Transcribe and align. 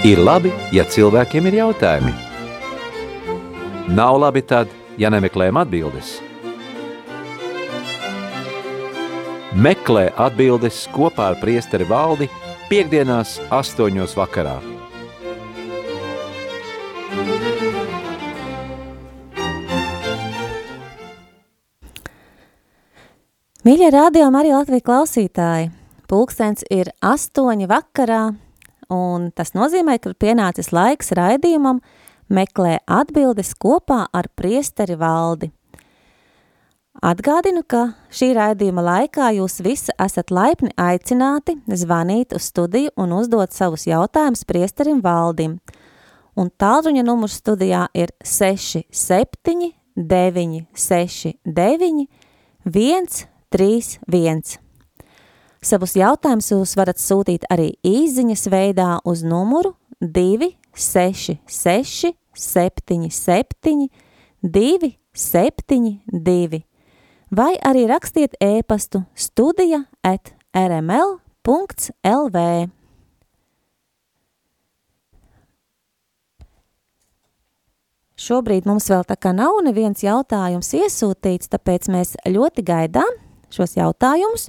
Ir 0.00 0.16
labi, 0.16 0.48
ja 0.72 0.86
cilvēkiem 0.88 1.44
ir 1.50 1.58
jautājumi. 1.58 2.14
Nav 3.92 4.16
labi 4.22 4.40
tad, 4.40 4.70
ja 4.96 5.10
nemeklējam 5.12 5.58
atbildes. 5.60 6.14
Meklē 9.52 10.06
atbildes 10.16 10.86
kopā 10.96 11.28
ar 11.34 11.38
priesteri 11.42 11.84
valdi 11.84 12.30
piekdienās 12.72 13.36
astoņos 13.52 14.16
vakarā. 14.16 14.56
Mīļie 23.68 23.96
rādījumi 24.00 24.46
arī 24.46 24.56
Latvijas 24.56 24.88
klausītāji. 24.88 25.74
Pulkstens 26.08 26.64
ir 26.72 26.88
astoņi 27.04 27.68
vakarā, 27.68 28.30
un 28.90 29.30
tas 29.34 29.54
nozīmē, 29.56 29.98
ka 30.02 30.12
pienācis 30.18 30.72
laiks 30.74 31.12
raidījumam 31.16 31.80
meklē 32.30 32.78
atbildes 32.86 33.54
kopā 33.58 34.06
ar 34.12 34.28
priesteri 34.36 34.96
valdi. 34.98 35.50
Atgādinu, 37.00 37.62
ka 37.64 37.94
šī 38.12 38.34
raidījuma 38.36 38.82
laikā 38.84 39.32
jūs 39.38 39.62
visi 39.64 39.88
esat 40.04 40.30
laipni 40.34 40.68
aicināti 40.76 41.56
zvanīt 41.64 42.34
uz 42.36 42.42
studiju 42.50 42.90
un 43.00 43.12
uzdot 43.16 43.56
savus 43.56 43.86
jautājumus 43.88 44.44
priesterim 44.44 45.00
valdim. 45.00 45.56
Un 46.36 46.50
tālruņa 46.50 47.02
numurs 47.06 47.38
studijā 47.40 47.88
ir 47.94 48.08
67 48.20 49.72
969 49.96 52.06
1 52.64 53.30
3, 53.50 53.98
1. 54.06 54.69
Savus 55.60 55.92
jautājumus 55.92 56.46
jūs 56.54 56.70
varat 56.78 56.96
sūtīt 56.96 57.42
arī 57.52 57.74
īziņas 57.84 58.48
veidā 58.48 59.04
uz 59.04 59.20
numuru 59.20 59.76
266 60.00 62.16
77 62.32 63.92
272 64.40 66.64
vai 67.30 67.58
arī 67.60 67.86
rakstiet 67.90 68.36
ēpastu 68.40 69.04
studija 69.12 69.84
at 70.00 70.32
rml.lv. 70.56 71.20
Šobrīd 78.20 78.66
mums 78.68 78.84
vēl 78.92 79.04
tā 79.08 79.16
kā 79.16 79.32
nav 79.36 79.60
neviens 79.64 80.02
jautājums 80.04 80.72
iesūtīts, 80.76 81.48
tāpēc 81.52 81.88
mēs 81.92 82.16
ļoti 82.28 82.64
gaidām, 82.64 83.08
šos 83.52 83.76
jautājumus. 83.76 84.48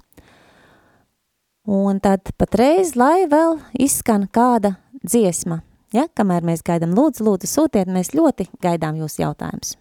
Un 1.69 1.99
tad 2.01 2.31
patreiz, 2.41 2.95
lai 2.97 3.27
vēl 3.29 3.59
izskan 3.77 4.23
kāda 4.33 4.79
dziesma, 5.05 5.59
ja, 5.93 6.07
kamēr 6.17 6.41
mēs 6.41 6.63
gaidām, 6.65 6.95
lūdzu, 6.97 7.21
lūdzu, 7.27 7.49
sūtiet, 7.51 7.85
mēs 7.85 8.15
ļoti 8.17 8.47
gaidām 8.65 8.97
jūs 8.97 9.19
jautājumus. 9.21 9.75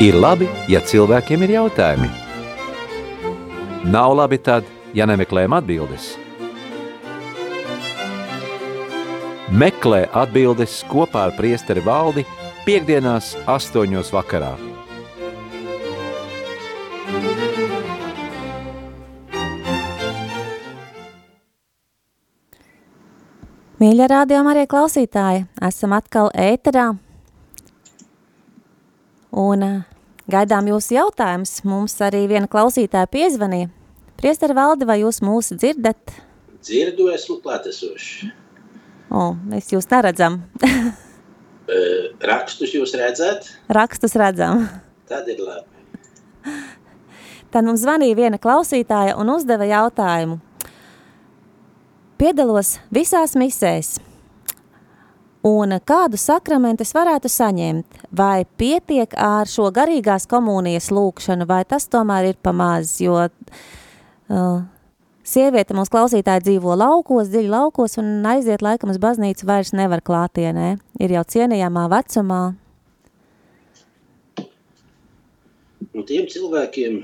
Ir 0.00 0.16
labi, 0.16 0.46
ja 0.64 0.80
cilvēkiem 0.80 1.42
ir 1.44 1.50
jautājumi. 1.58 2.06
Nav 3.92 4.14
labi 4.16 4.38
tad, 4.40 4.64
ja 4.96 5.04
nemeklējam 5.04 5.52
atbildes. 5.58 6.14
Meklē 9.52 10.06
atbildes 10.16 10.78
kopā 10.88 11.26
ar 11.28 11.34
priesteri 11.36 11.84
valdi 11.84 12.24
piekdienās 12.64 13.34
astoņos 13.44 14.08
vakarā. 14.16 14.54
Mīļa 23.84 24.10
rādījuma 24.16 24.56
arī 24.56 24.64
klausītāji, 24.64 25.44
esam 25.68 25.92
atkal 26.00 26.32
ēterā. 26.32 26.88
Un 29.30 29.68
gaidām 30.32 30.68
jūsu 30.70 30.96
jautājumus. 30.96 31.58
Mums 31.68 31.96
arī 32.06 32.24
viena 32.30 32.48
klausītāja 32.50 33.10
piezvanīja. 33.10 33.70
Priesteri 34.20 34.56
valdi, 34.56 34.86
vai 34.88 35.00
jūs 35.00 35.22
mūs 35.24 35.52
dzirdat? 35.56 36.14
Dzirdu, 36.60 37.08
esmu 37.14 37.38
klātesošs. 37.44 38.28
O, 39.10 39.32
mēs 39.50 39.72
jūs 39.72 39.88
neredzam. 39.90 40.42
Rakstus 42.30 42.74
jūs 42.74 42.92
redzat, 42.98 43.46
Rakstus 43.70 44.16
redzam. 44.18 44.66
tad 45.08 45.28
ir 45.30 45.38
labi. 45.38 45.66
Tad 47.50 47.66
mums 47.66 47.82
zvanīja 47.82 48.18
viena 48.18 48.38
klausītāja 48.42 49.16
un 49.18 49.30
uzdeva 49.34 49.66
jautājumu. 49.66 50.38
Piedalos 52.20 52.76
visās 52.94 53.34
misēs. 53.38 53.96
Un 55.46 55.72
kādu 55.88 56.18
sakramentu 56.20 56.84
es 56.84 56.90
varētu 56.92 57.30
saņemt? 57.32 58.02
Vai 58.12 58.44
pietiek 58.60 59.14
ar 59.16 59.48
šo 59.48 59.70
garīgās 59.72 60.28
komunijas 60.28 60.90
lūkšanu, 60.92 61.46
vai 61.48 61.62
tas 61.64 61.88
tomēr 61.88 62.34
ir 62.34 62.36
pamaz? 62.44 62.98
Jo 63.00 63.22
uh, 63.24 64.58
sieviete 65.24 65.76
mūsu 65.76 65.94
klausītāja 65.94 66.44
dzīvo 66.44 66.76
laukos, 66.76 67.30
dziļi 67.32 67.52
laukos, 67.54 67.96
un 68.02 68.26
aiziet 68.28 68.60
laikam 68.60 68.92
uz 68.92 69.00
baznīcu 69.00 69.48
vairs 69.48 69.72
nevar 69.72 70.04
klātienē. 70.04 70.74
Ir 71.00 71.16
jau 71.16 71.24
cienījamā 71.24 71.86
vecumā. 71.88 72.42
Un 75.96 76.04
tiem 76.06 76.28
cilvēkiem, 76.28 77.00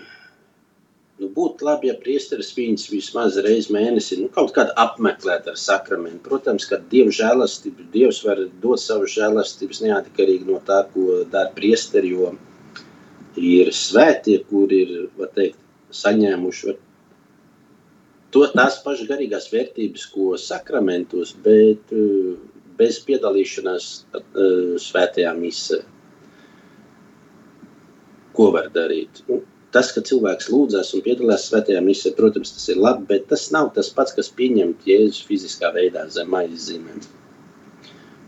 nu, 1.20 1.28
būtu 1.36 1.66
labi, 1.66 1.90
ja 1.90 1.96
priesteris 2.00 2.52
viņus 2.56 2.88
vismaz 2.92 3.38
reizi 3.44 3.72
mēnesī 3.74 4.18
nu, 4.20 4.30
kaut 4.32 4.52
kādā 4.56 4.74
apmeklētu 4.82 5.52
ar 5.52 5.60
sakramentu. 5.60 6.22
Protams, 6.28 6.66
ka 6.68 6.80
Dieva 6.92 7.14
žēlastība, 7.14 7.86
Dievs 7.94 8.22
var 8.26 8.42
dot 8.62 8.82
savu 8.82 9.08
žēlastības 9.10 9.82
neatkarīgi 9.86 10.48
no 10.50 10.60
tā, 10.66 10.82
ko 10.92 11.22
dara 11.32 11.52
priesteri, 11.56 12.12
jo 12.16 12.34
ir 13.40 13.72
svētie, 13.74 14.40
kuri 14.50 14.82
ir, 14.84 14.92
var 15.16 15.32
teikt, 15.36 15.58
saņēmuši 15.96 16.68
var, 16.70 16.78
to, 18.34 18.44
tās 18.52 18.78
pašas 18.84 19.08
garīgās 19.08 19.50
vērtības, 19.52 20.06
ko 20.12 20.36
sakramentos, 20.40 21.32
bet 21.44 21.92
uh, 21.96 22.36
bez 22.76 23.00
piedalīšanās 23.08 23.90
uh, 24.12 24.76
svētajā 24.82 25.32
misē. 25.38 25.80
Ko 28.36 28.50
var 28.52 28.68
darīt? 28.74 29.22
Nu, 29.30 29.40
tas, 29.76 29.92
ka 29.92 30.02
cilvēks 30.08 30.48
lūdzas 30.52 30.94
un 30.96 31.04
piedalās 31.04 31.46
svētajā 31.50 31.82
misē, 31.84 32.14
protams, 32.16 32.54
tas 32.56 32.68
ir 32.72 32.80
labi, 32.80 33.04
bet 33.12 33.28
tas 33.32 33.50
nav 33.52 33.74
tas 33.76 33.92
pats, 33.92 34.16
kas 34.16 34.32
pieņemt 34.38 34.88
Jēzus 34.88 35.24
fiziskā 35.28 35.72
veidā 35.76 36.06
zem 36.12 36.32
maizes 36.32 36.70
zīmēm. 36.70 37.02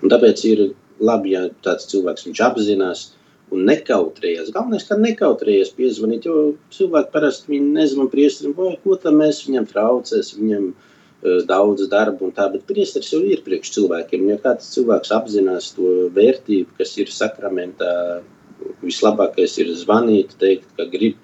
Un 0.03 0.13
tāpēc 0.13 0.45
ir 0.47 0.67
labi, 1.01 1.33
ja 1.35 1.47
tāds 1.65 1.89
cilvēks 1.91 2.27
viņš 2.29 2.43
apzinās 2.49 3.07
un 3.55 3.65
nekautrējas. 3.69 4.53
Galvenais, 4.55 4.85
ka 4.89 4.99
nekautrējas 5.01 5.73
piezvanīt, 5.77 6.29
jo 6.29 6.53
cilvēki 6.75 7.13
parasti 7.15 7.55
viņi 7.55 7.73
nezvan 7.79 8.11
priestrim, 8.13 8.55
vai 8.59 8.75
ko 8.83 8.99
tam 9.01 9.21
mēs 9.23 9.41
viņam 9.47 9.69
traucēs, 9.71 10.35
viņam 10.37 10.67
uh, 10.69 11.39
daudz 11.49 11.87
darba 11.91 12.27
un 12.27 12.35
tā, 12.37 12.49
bet 12.53 12.67
priesteris 12.69 13.13
jau 13.15 13.23
ir 13.25 13.41
priekš 13.47 13.73
cilvēkiem. 13.79 14.27
Ja 14.35 14.41
kāds 14.43 14.69
cilvēks 14.75 15.15
apzinās 15.17 15.73
to 15.79 16.11
vērtību, 16.17 16.77
kas 16.81 16.97
ir 17.01 17.15
sakramentā, 17.15 17.95
vislabākais 18.83 19.57
ir 19.63 19.73
zvanīt, 19.81 20.37
teikt, 20.43 20.69
ka 20.77 20.87
grib, 20.93 21.17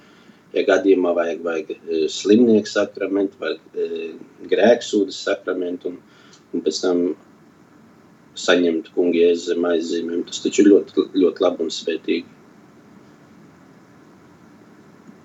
ja 0.54 0.64
gadījumā 0.68 1.14
vajag, 1.16 1.42
vajag 1.44 1.72
eh, 1.74 2.06
slimnieku 2.10 2.70
sakramentu 2.70 3.40
vai 3.42 3.54
eh, 3.56 4.14
grēksūdas 4.50 5.22
sakramentu 5.26 5.92
un, 5.92 5.98
un 6.54 6.64
pēc 6.64 6.80
tam 6.84 7.04
saņemt 8.38 8.90
kungi 8.94 9.22
jēzus 9.22 9.52
zem 9.52 9.66
aizzīmēm. 9.68 10.24
Tas 10.28 10.42
taču 10.42 10.64
ir 10.64 10.72
ļoti, 10.72 11.08
ļoti 11.14 11.44
labi 11.44 11.66
un 11.66 11.74
svētīgi. 11.74 12.30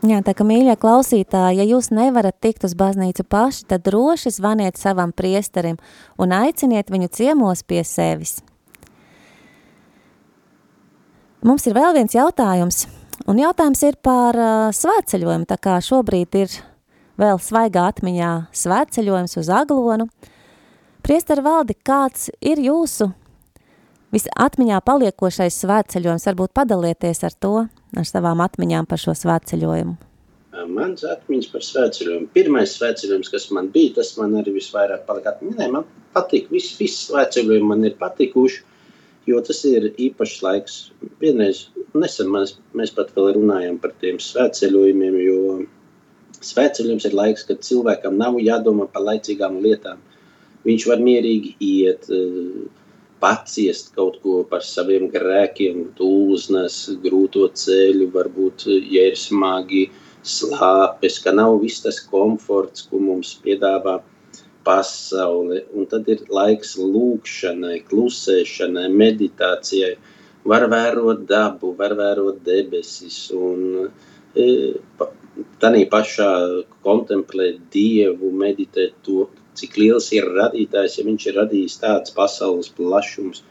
Jā, 0.07 0.21
tā 0.23 0.31
kā 0.31 0.45
mīļie 0.47 0.77
klausītāji, 0.79 1.57
ja 1.59 1.65
jūs 1.67 1.89
nevarat 1.91 2.37
tikt 2.39 2.63
uz 2.63 2.71
baznīcu 2.79 3.25
paši, 3.27 3.65
tad 3.67 3.83
droši 3.83 4.31
zvaniet 4.31 4.79
savam 4.79 5.11
priesterim 5.11 5.75
un 6.15 6.31
aiciniet 6.37 6.87
viņu 6.93 7.09
ciemos 7.17 7.65
pie 7.67 7.81
sevis. 7.83 8.37
Mums 11.43 11.67
ir 11.67 11.75
vēl 11.75 11.97
viens 11.99 12.15
jautājums, 12.15 12.85
un 13.27 13.39
jautājums 13.41 13.81
ir 13.87 13.97
par 14.03 14.37
uh, 14.37 14.69
svētceļojumu, 14.75 15.47
tā 15.49 15.57
kā 15.61 15.77
šobrīd 15.83 16.37
ir 16.39 16.59
vēl 17.19 17.39
svaigā 17.43 17.87
atmiņā 17.91 18.33
svētceļojums 18.55 19.39
uz 19.41 19.49
Aglonu. 19.51 20.07
Priestara 21.03 21.43
valdi, 21.43 21.75
kāds 21.83 22.29
ir 22.39 22.61
jūsu 22.63 23.09
visatmiņā 24.13 24.79
paliekošais 24.85 25.57
svētceļojums? 25.63 26.27
Varbūt 26.29 26.53
padalieties 26.55 27.23
ar 27.27 27.35
to, 27.35 27.55
ar 27.97 28.07
savām 28.07 28.43
atmiņām 28.45 28.87
par 28.89 29.01
šo 29.01 29.15
svētceļojumu. 29.17 29.97
Mans 30.69 31.05
atmiņas 31.07 31.51
par 31.53 31.63
svētceļojumu. 31.63 32.29
Pirmais 32.35 32.73
svētceļojums, 32.75 33.31
kas 33.31 33.47
man 33.55 33.69
bija, 33.73 33.95
tas 33.99 34.11
man 34.19 34.35
arī 34.39 34.57
visvairāk 34.57 35.05
palika 35.07 35.33
atmiņā. 35.33 35.69
Man 35.71 35.87
patīk, 36.15 36.49
visi, 36.53 36.75
visi 36.81 37.05
svētceļojumi 37.07 37.69
man 37.69 37.85
ir 37.87 37.95
patikuši, 37.99 38.63
jo 39.29 39.39
tas 39.45 39.61
ir 39.69 39.91
īpašs 39.93 40.41
laiks. 40.43 40.79
Vienreiz 41.21 41.67
nesen 41.97 42.29
mēs, 42.33 42.57
mēs 42.77 42.93
pat 42.95 43.13
vēl 43.15 43.33
runājam 43.37 43.79
par 43.81 43.93
tiem 44.01 44.19
svētceļojumiem, 44.21 45.15
jo 45.23 45.39
svētceļojums 46.45 47.07
ir 47.09 47.17
laiks, 47.17 47.45
kad 47.47 47.63
cilvēkam 47.65 48.19
nav 48.19 48.39
jādomā 48.43 48.87
par 48.93 49.05
laicīgām 49.07 49.59
lietām. 49.63 50.01
Viņš 50.67 50.85
var 50.89 51.01
mierīgi 51.03 51.55
iet, 51.63 52.09
paciest 53.19 53.93
kaut 53.95 54.19
ko 54.23 54.43
par 54.47 54.63
saviem 54.63 55.09
grēkiem, 55.11 55.89
tūznes, 55.97 56.77
grūto 57.03 57.47
ceļu, 57.61 58.09
varbūt, 58.13 58.67
ja 58.91 59.09
ir 59.11 59.17
smagi 59.19 59.89
slāpes, 60.23 61.19
ka 61.23 61.33
nav 61.35 61.59
viss 61.63 61.83
tas 61.83 61.99
komforts, 62.11 62.85
ko 62.87 62.99
mums 63.03 63.35
piedāvā 63.43 63.99
pasaule, 64.67 65.63
un 65.73 65.87
tad 65.89 66.07
ir 66.11 66.25
laiks 66.31 66.75
lūkšanai, 66.79 67.79
klusēšanai, 67.89 68.87
meditācijai. 69.01 69.95
Var 70.47 70.65
vērot 70.71 71.25
dabu, 71.27 71.73
var 71.77 71.95
vērot 71.99 72.39
debesis, 72.45 73.17
un 73.35 73.89
e, 74.35 74.45
tādā 75.59 75.83
pašā 75.91 76.29
kontemplēt 76.85 77.59
Dievu, 77.73 78.31
meditēt 78.31 78.95
to, 79.03 79.27
cik 79.59 79.75
liels 79.81 80.07
ir 80.15 80.29
radītājs, 80.37 80.99
ja 80.99 81.05
viņš 81.07 81.27
ir 81.27 81.39
radījis 81.41 81.79
tādas 81.81 82.15
pasaules 82.15 82.71
plašums. 82.77 83.43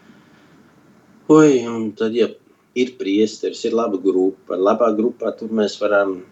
Oi, 1.29 1.61
un 1.69 1.91
tad, 1.93 2.17
ja 2.17 2.31
ir 2.79 2.95
priesteris, 3.01 3.67
ir 3.69 3.77
laba 3.77 4.01
grupa, 4.01 4.57
labā 4.57 4.89
grupā 4.97 5.35
tur 5.37 5.53
mēs 5.53 5.77
varam 5.83 6.23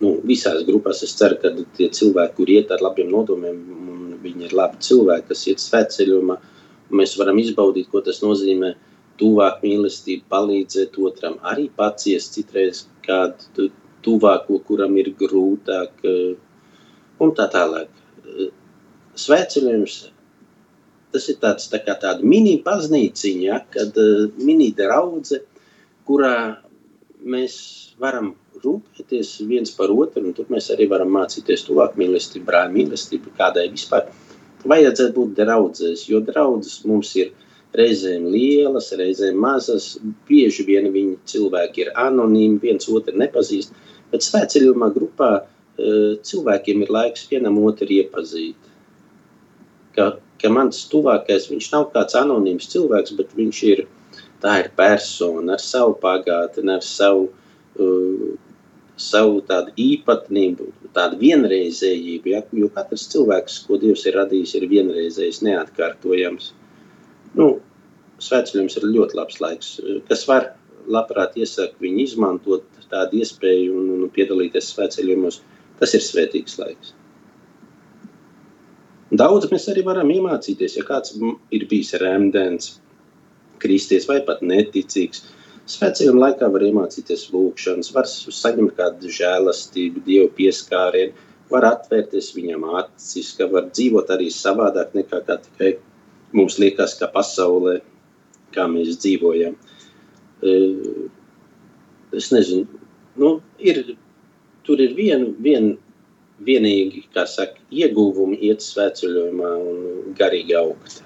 nu, 0.00 0.14
visās 0.26 0.64
grupās 0.66 1.04
es 1.06 1.14
ceru, 1.18 1.38
ka 1.40 1.52
tie 1.76 1.90
cilvēki, 1.94 2.36
kur 2.36 2.52
iet 2.52 2.72
ar 2.74 2.82
labiem 2.84 3.10
nodomiem, 3.12 3.58
un 3.76 4.14
viņi 4.22 4.48
ir 4.48 4.56
labi 4.56 4.80
cilvēki, 4.86 5.28
kas 5.30 5.46
iet 5.52 5.62
svētceļojumā, 5.62 6.38
mēs 6.96 7.16
varam 7.20 7.38
izbaudīt, 7.40 7.90
ko 7.92 8.02
tas 8.04 8.22
nozīmē 8.24 8.74
tuvāk 9.20 9.60
mīlestību, 9.64 10.24
palīdzēt 10.32 10.96
otram, 11.00 11.36
arī 11.46 11.68
paciest 11.76 12.38
citreiz 12.38 12.86
kādu 13.06 13.68
tuvāko, 14.04 14.60
kuram 14.66 14.96
ir 15.00 15.12
grūtāk, 15.20 16.06
un 17.20 17.34
tā 17.36 17.46
tālāk. 17.52 17.92
Svētceļojums, 19.20 19.98
tas 21.12 21.28
ir 21.28 21.38
tāds 21.42 21.68
tā 21.72 21.82
kā 21.84 21.96
tāda 22.00 22.24
mini 22.24 22.56
baznīciņa, 22.64 23.44
ja, 23.44 23.60
kad 23.74 23.96
mini 24.40 24.70
draudze, 24.76 25.42
kurā 26.08 26.34
mēs 27.20 27.54
varam 28.00 28.32
rūpēties 28.64 29.34
viens 29.48 29.72
par 29.76 29.92
otru, 29.92 30.24
un 30.26 30.34
tur 30.36 30.48
mēs 30.52 30.70
arī 30.74 30.88
varam 30.90 31.12
mācīties 31.14 31.66
tuvāk 31.68 31.96
mīlestību, 32.00 32.46
brāļa 32.48 32.72
mīlestību, 32.74 33.34
kādai 33.36 33.68
vispār 33.72 34.08
vajadzētu 34.68 35.14
būt 35.16 35.36
draudzēs, 35.38 36.06
jo 36.08 36.20
draudzes 36.24 36.80
mums 36.88 37.12
ir 37.20 37.32
reizēm 37.76 38.26
lielas, 38.32 38.90
reizēm 38.98 39.38
mazas, 39.40 39.92
bieži 40.28 40.66
vien 40.66 40.90
viņi 40.94 41.18
cilvēki 41.32 41.84
ir 41.84 41.92
anonīmi, 41.98 42.58
viens 42.62 42.88
otru 42.90 43.16
nepazīst, 43.20 43.74
bet 44.10 44.26
svētceļumā 44.26 44.90
grupā 44.96 45.30
cilvēkiem 46.26 46.82
ir 46.84 46.92
laiks 46.92 47.28
vienam 47.30 47.56
otru 47.62 47.88
iepazīt. 47.94 48.68
Ka, 49.96 50.12
ka 50.42 50.50
mans 50.52 50.82
tuvākais, 50.90 51.48
viņš 51.50 51.70
nav 51.72 51.88
kāds 51.94 52.18
anonīms 52.18 52.68
cilvēks, 52.72 53.14
bet 53.18 53.32
viņš 53.38 53.62
ir, 53.70 53.86
tā 54.42 54.58
ir 54.64 54.70
persona 54.76 55.56
ar 55.56 55.62
savu 55.62 55.96
pagātni, 56.02 56.76
ar 56.76 56.84
savu 56.84 57.28
uh, 57.30 58.30
savu 59.00 59.40
tādu 59.48 59.72
īpatnību, 59.80 60.68
tādu 60.96 61.18
vienreizējību. 61.20 62.32
Ja? 62.34 62.42
Jo 62.52 62.68
katrs 62.74 63.06
cilvēks, 63.12 63.60
ko 63.66 63.78
Dievs 63.80 64.04
ir 64.08 64.18
radījis, 64.20 64.54
ir 64.58 64.66
vienreizējs, 64.70 65.40
neatkārtojams. 65.46 66.52
Nu, 67.38 67.50
Svētceļojums 68.20 68.76
ir 68.76 68.84
ļoti 68.92 69.16
labs 69.16 69.38
laiks, 69.40 69.68
kas 70.08 70.26
var 70.28 70.50
labprāt 70.90 71.38
iesaka 71.40 71.80
viņu 71.80 72.02
izmantot 72.04 72.66
tādu 72.90 73.20
iespēju 73.22 73.76
un, 73.80 73.86
un 73.96 74.10
piedalīties 74.12 74.74
svētceļojumos. 74.74 75.40
Tas 75.80 75.94
ir 75.96 76.04
svētīgs 76.04 76.58
laiks. 76.60 76.92
Daudz 79.16 79.48
mēs 79.50 79.64
arī 79.72 79.82
varam 79.86 80.10
iemācīties, 80.12 80.76
ja 80.76 80.84
kāds 80.86 81.16
ir 81.16 81.64
bijis 81.70 81.94
rēmdens, 82.02 82.74
kristies 83.62 84.06
vai 84.10 84.20
pat 84.26 84.44
neticīgs, 84.44 85.24
Svētceļojuma 85.70 86.22
laikā 86.24 86.46
var 86.50 86.62
iemācīties 86.66 87.28
lūkšanas, 87.30 87.92
var 87.94 88.06
saņemt 88.10 88.72
kādu 88.78 89.10
žēlastību, 89.14 90.02
dievu 90.06 90.30
pieskārienu, 90.38 91.28
var 91.50 91.66
atvērties 91.68 92.32
viņam 92.34 92.64
acis, 92.80 93.28
ka 93.38 93.46
var 93.52 93.68
dzīvot 93.68 94.10
arī 94.14 94.30
savādāk 94.34 94.96
nekā 94.98 95.20
kā 95.28 95.36
tikai 95.44 95.70
mums 96.36 96.58
liekas, 96.62 96.96
ka 96.98 97.10
pasaulē, 97.12 97.80
kā 98.54 98.66
mēs 98.70 98.98
dzīvojam. 99.02 99.56
E, 100.40 100.54
es 102.16 102.30
nezinu, 102.34 102.66
nu, 103.20 103.36
ir, 103.58 103.82
tur 104.66 104.82
ir 104.82 104.96
vien, 104.96 105.30
vien, 105.42 105.72
vienīgi, 106.44 107.04
kā 107.14 107.26
saka, 107.28 107.60
ieguvumi 107.70 108.38
iet 108.48 108.64
svētceļojumā 108.64 109.52
un 109.60 110.12
garīgi 110.16 110.56
augt. 110.58 111.00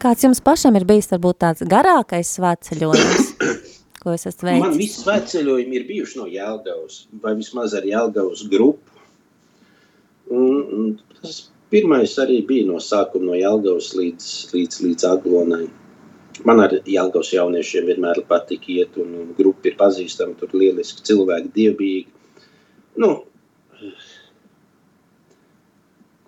Kāds 0.00 0.24
jums 0.24 0.40
pašam 0.40 0.78
ir 0.78 0.86
bijis 0.88 1.10
varbūt 1.10 1.42
tāds 1.42 1.64
garākais 1.68 2.30
svētceļojums, 2.38 3.32
ko 4.00 4.14
es 4.14 4.24
esmu 4.30 4.48
veicis? 4.48 4.62
Man 4.64 4.78
visi 4.78 5.02
svētceļojumi 5.02 5.76
ir 5.76 5.84
bijuši 5.90 6.20
no 6.22 6.28
Jelgavas, 6.30 7.02
vai 7.20 7.34
vismaz 7.36 7.74
ar 7.76 7.84
Jelgavas 7.84 8.46
grupu. 8.48 8.96
Un, 10.30 10.54
un 10.78 10.92
tas 11.18 11.50
pirmais 11.70 12.16
arī 12.22 12.40
bija 12.46 12.68
no 12.68 12.80
sākuma 12.82 13.30
no 13.30 13.38
Jelgavas 13.38 13.92
līdz, 13.98 14.30
līdz, 14.54 14.80
līdz 14.86 15.08
Aglonai. 15.10 15.66
man 16.44 16.60
ar 16.64 16.72
Jālgaus 16.88 17.32
jauniešiem 17.34 17.88
vienmēr 17.90 18.22
patīk 18.28 18.68
iet, 18.72 18.96
un, 19.00 19.34
grupa 19.36 19.68
ir 19.68 19.76
pazīstama, 19.80 20.36
tur 20.40 20.54
lieliski 20.56 21.04
cilvēki, 21.04 21.52
dievbīgi. 21.56 22.06
Nu, 23.02 23.10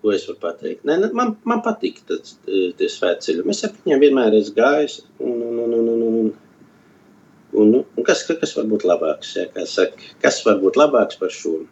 ko 0.02 0.12
es 0.12 0.26
varu 0.28 0.40
pateikt? 0.42 0.84
Nē, 0.88 0.99
ne, 1.04 1.11
man, 1.16 1.37
man 1.49 1.62
patīk 1.64 2.02
tas, 2.08 2.37
tie 2.46 2.88
svētceļi. 2.90 3.44
Mēs 3.49 3.62
ar 3.66 3.75
viņiem 3.78 4.02
vienmēr 4.06 4.38
esam 4.38 4.58
gājis, 4.58 4.99
un, 5.22 5.37
un, 5.49 5.61
un, 5.64 5.76
un, 5.78 5.90
un, 5.92 6.02
un, 6.08 6.32
un, 7.62 7.76
un 7.82 8.08
kas, 8.08 8.25
kas 8.28 8.56
var 8.58 8.68
būt 8.70 8.87
labāks? 8.88 9.37
Ja, 9.38 9.46
kā 9.54 9.66
saka, 9.68 10.12
kas 10.25 10.42
var 10.46 10.61
būt 10.62 10.80
labāks 10.80 11.20
par 11.22 11.32
šo? 11.34 11.62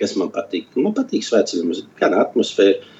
Kas 0.00 0.14
man 0.20 0.30
patīk? 0.34 0.68
Man 0.76 0.94
patīk 0.96 1.24
svētceļi, 1.24 1.64
mums 1.66 1.82
ir 1.82 1.90
gan 2.00 2.16
atmosfēra, 2.20 2.94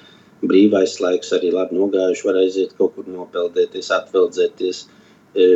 brīvais 0.46 0.98
laiks, 1.00 1.32
arī 1.36 1.50
labi 1.54 1.76
nogājuši, 1.78 2.24
var 2.28 2.38
aiziet 2.42 2.74
kaut 2.78 2.94
kur 2.96 3.08
nopeldēties, 3.08 3.88
atveldzēties, 3.96 4.82
e, 5.34 5.46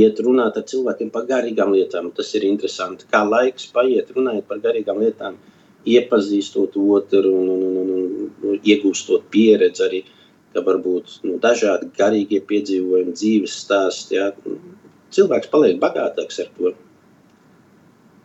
iet 0.00 0.20
runāt 0.24 0.58
ar 0.60 0.66
cilvēkiem 0.72 1.12
par 1.14 1.26
garīgām 1.28 1.72
lietām. 1.76 2.10
Tas 2.16 2.34
ir 2.36 2.46
interesanti, 2.48 3.08
kā 3.12 3.22
laiks 3.28 3.70
paiet 3.74 4.12
runājot 4.16 4.48
par 4.48 4.60
garīgām 4.66 5.00
lietām, 5.04 5.38
iepazīstot 5.88 6.76
otru 6.76 7.32
un, 7.32 7.48
un, 7.48 7.62
un, 7.82 7.92
un, 7.96 8.32
un 8.50 8.58
iegūstot 8.60 9.30
pieredzi 9.32 9.86
arī, 9.86 10.02
ka 10.52 10.62
varbūt 10.66 11.20
nu, 11.24 11.38
dažādi 11.40 11.88
garīgie 11.96 12.42
piedzīvojumi, 12.46 13.16
dzīves 13.16 13.56
stāsti, 13.64 14.18
jā. 14.18 14.30
cilvēks 15.14 15.50
paliek 15.52 15.80
bagātāks 15.80 16.42
ar 16.44 16.50
to. 16.56 16.74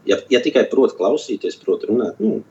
Ja, 0.05 0.19
ja 0.29 0.41
tikai 0.43 0.67
prot 0.69 0.93
klausīties, 0.97 1.57
prot 1.61 1.87
runāt, 1.89 2.19
nu, 2.21 2.43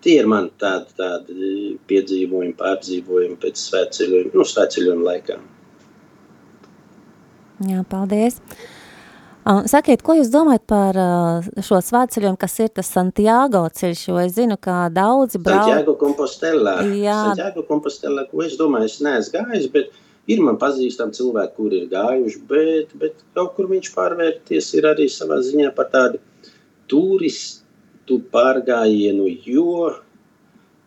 Tie 0.00 0.16
ir 0.16 0.28
mani 0.32 0.48
tādi, 0.56 0.94
tādi 0.96 1.46
piedzīvojumi, 1.90 2.54
pārdzīvojumi 2.56 3.36
pēc 3.40 3.60
svētceļojuma, 3.60 4.30
nu, 4.32 4.46
svētceļojuma 4.48 5.04
laikā. 5.10 5.36
Jā, 7.68 7.82
paldies. 7.88 8.38
Sakiet, 9.68 10.00
ko 10.04 10.14
jūs 10.16 10.30
domājat 10.32 10.64
par 10.70 10.96
šo 11.66 11.80
svētceļojumu, 11.84 12.38
kas 12.40 12.56
ir 12.64 12.70
tas 12.78 12.88
Santiago 12.94 13.66
ceļš, 13.76 14.06
jo 14.08 14.16
es 14.22 14.32
zinu, 14.38 14.56
ka 14.60 14.86
daudzi 14.94 15.40
brauc... 15.42 15.68
Santiago 15.68 15.96
Compostela. 16.00 16.78
Jā. 16.96 17.18
Santiago 17.28 17.66
Compostela, 17.68 18.24
ko 18.30 18.44
es 18.46 18.56
domāju, 18.60 18.88
es 18.88 18.96
neesmu 19.04 19.36
gājis, 19.36 19.68
bet 19.74 19.92
ir 20.32 20.40
man 20.46 20.56
pazīstami 20.60 21.16
cilvēki, 21.16 21.56
kuri 21.58 21.82
ir 21.82 21.92
gājuši, 21.92 22.42
bet, 22.48 22.96
bet 23.02 23.20
kaut 23.36 23.52
kur 23.58 23.68
viņš 23.68 23.92
pārvērties 23.96 24.72
ir 24.80 24.88
arī 24.94 25.10
savā 25.12 25.42
ziņā 25.44 25.74
par 25.76 25.92
tādu 25.92 26.22
turistu 26.90 28.20
pārgājienu, 28.32 29.28
jo 29.46 29.92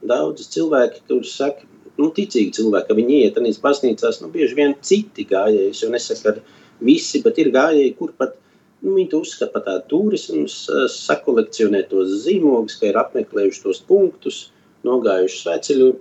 daudz 0.03 0.49
cilvēki 0.53 1.03
tur 1.07 1.23
saka, 1.27 1.67
nu, 1.99 2.09
ticīgi 2.15 2.53
cilvēki, 2.57 2.89
ka 2.89 2.97
viņi 2.97 3.19
iet 3.23 3.35
tajās 3.37 3.59
baznīcās, 3.63 4.21
nu, 4.23 4.31
bieži 4.33 4.57
vien 4.57 4.77
citi 4.85 5.25
gājēji, 5.29 5.75
jo 5.83 5.91
nesaku 5.93 6.31
ar 6.33 6.39
visi, 6.83 7.21
bet 7.25 7.39
ir 7.41 7.51
gājēji, 7.53 7.93
kur 7.99 8.13
pat, 8.17 8.35
nu, 8.83 8.95
viņi 8.97 9.09
to 9.11 9.21
uzskata 9.23 9.53
par 9.53 9.65
tādu 9.67 9.85
turismu, 9.93 10.47
sakolekcionē 10.91 11.85
tos 11.91 12.17
zīmogus, 12.25 12.79
ka 12.79 12.89
ir 12.89 12.99
apmeklējuši 13.03 13.63
tos 13.67 13.83
punktus, 13.87 14.41
nogājuši 14.87 15.39
svētceļu, 15.43 15.91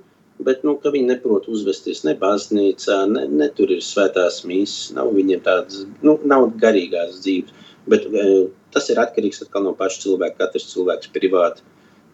bet, 0.42 0.64
nu, 0.66 0.74
ka 0.83 0.90
viņi 0.94 1.12
neprot 1.12 1.46
uzvesties 1.53 2.03
ne 2.09 2.16
baznīcā, 2.18 3.03
ne, 3.12 3.26
ne 3.31 3.50
tur 3.55 3.70
ir 3.74 3.85
svētās 3.85 4.42
mīsas, 4.48 4.90
nav 4.96 5.12
viņiem 5.14 5.44
tādas, 5.44 5.85
nu, 6.03 6.16
nav 6.26 6.48
garīgās 6.62 7.20
dzīves, 7.22 7.62
bet 7.90 8.07
Tas 8.73 8.88
ir 8.88 9.01
atkarīgs 9.03 9.45
no 9.61 9.75
paša 9.77 10.07
cilvēka. 10.07 10.38
Katrs 10.40 10.71
cilvēks 10.73 11.12
privāti 11.12 11.64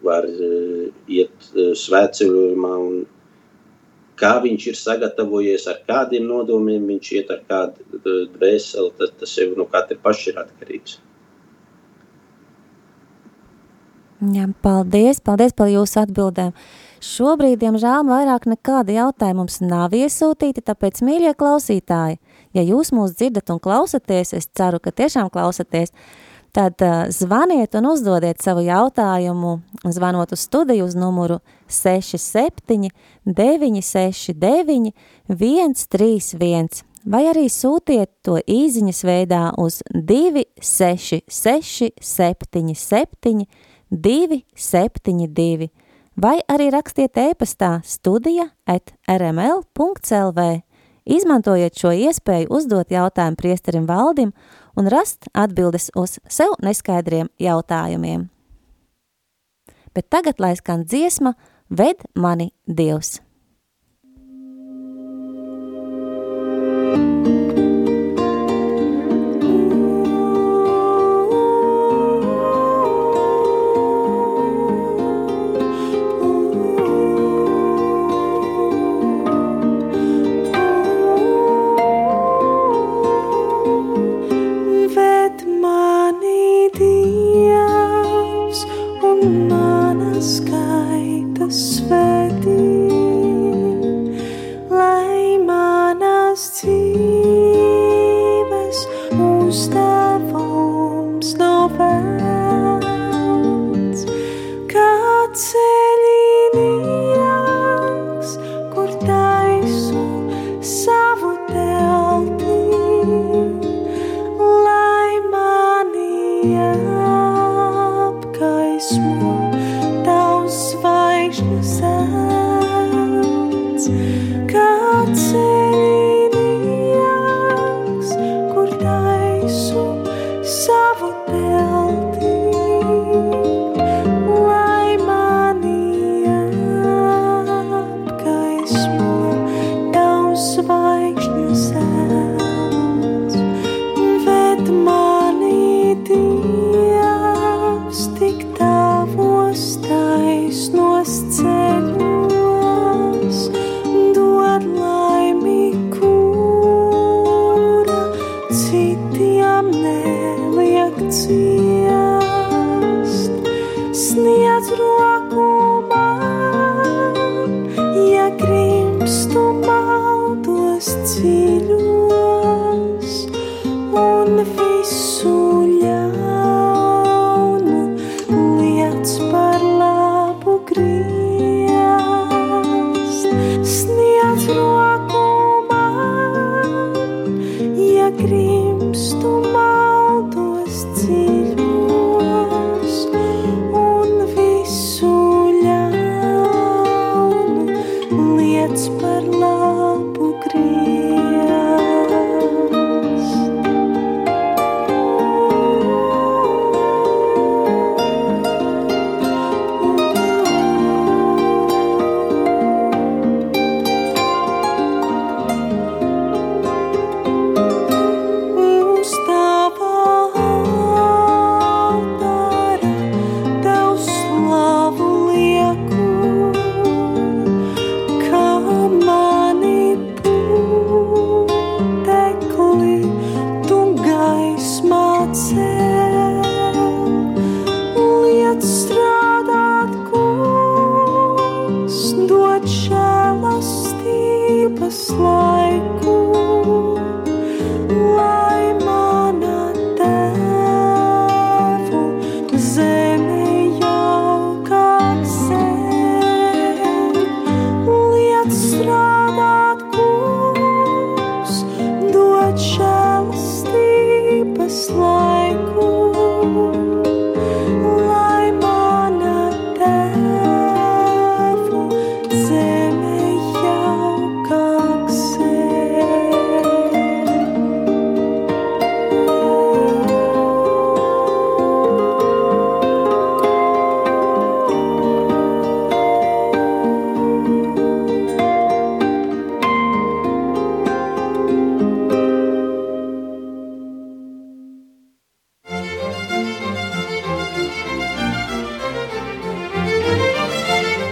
var 0.03 0.27
uh, 0.27 0.89
iet 1.07 1.51
uh, 1.55 1.71
svētceļojumā 1.75 2.71
un 2.83 2.97
kā 4.19 4.33
viņš 4.43 4.65
ir 4.67 4.75
sagatavojies, 4.75 5.67
ar 5.71 5.79
kādiem 5.87 6.25
nodomiem 6.27 6.87
viņš 6.91 7.11
iet, 7.15 7.31
ar 7.31 7.39
kādu 7.47 8.01
dvēseli, 8.35 8.91
tas, 8.99 9.13
tas 9.21 9.35
jau 9.39 9.53
no 9.55 9.67
katra 9.71 9.95
paša 10.03 10.33
ir 10.33 10.41
atkarīgs. 10.41 10.97
Jā, 14.35 14.49
paldies, 14.59 15.21
paldies 15.23 15.55
par 15.55 15.71
jūsu 15.71 16.01
atbildēm. 16.01 16.51
Šobrīd, 16.99 17.61
diemžēl, 17.61 18.03
vairāk 18.09 18.49
nekāda 18.51 18.97
jautājuma 18.97 19.45
mums 19.45 19.61
nav 19.63 19.95
iesūtīti, 19.95 20.65
tāpēc, 20.67 20.99
mīļie 21.07 21.31
klausītāji, 21.39 22.19
ja 22.53 22.63
jūs 22.65 22.91
mūs 22.95 23.15
dzirdat 23.17 23.49
un 23.53 23.59
klausaties, 23.61 24.33
es 24.37 24.49
ceru, 24.55 24.79
ka 24.79 24.91
tiešām 24.95 25.29
klausaties, 25.33 25.93
tad 26.51 26.81
uh, 26.81 27.05
zvaniet 27.13 27.75
un 27.77 27.85
uzdodiet 27.91 28.41
savu 28.41 28.61
jautājumu, 28.65 29.59
zvanot 29.85 30.31
uz 30.33 30.39
studiju 30.47 30.85
uz 30.85 30.95
numuru 30.97 31.39
67 31.69 32.89
969 33.25 34.93
131, 35.29 36.83
vai 37.05 37.23
arī 37.29 37.49
sūtiet 37.49 38.09
to 38.25 38.39
īziņas 38.41 39.03
veidā 39.05 39.51
uz 39.57 39.81
266 39.93 41.91
77 42.01 43.45
272, 43.89 45.69
vai 46.19 46.39
arī 46.51 46.69
rakstiet 46.73 47.17
e-pastā 47.17 47.81
studija 47.85 48.49
at 48.67 48.93
rml.lv. 49.09 50.68
Izmantojiet 51.05 51.77
šo 51.79 51.91
iespēju 51.95 52.49
uzdot 52.49 52.91
jautājumu 52.91 53.39
priesterim 53.39 53.87
Valdim 53.87 54.33
un 54.75 54.89
rast 54.91 55.29
atbildes 55.33 55.89
uz 55.95 56.17
sev 56.27 56.55
neskaidriem 56.63 57.31
jautājumiem. 57.39 58.27
Bet 59.93 60.09
tagad 60.09 60.39
lai 60.39 60.55
skan 60.59 60.85
dziesma 60.85 61.33
Ved 61.69 62.05
mani 62.15 62.51
Dievs. 62.65 63.19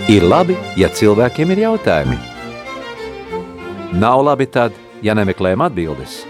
Ir 0.08 0.24
labi, 0.24 0.54
ja 0.80 0.88
cilvēkiem 0.88 1.50
ir 1.52 1.60
jautājumi. 1.66 2.16
Nav 4.00 4.22
labi 4.24 4.46
tad, 4.48 4.72
ja 5.04 5.12
nemeklējam 5.20 5.66
atbildes. 5.66 6.22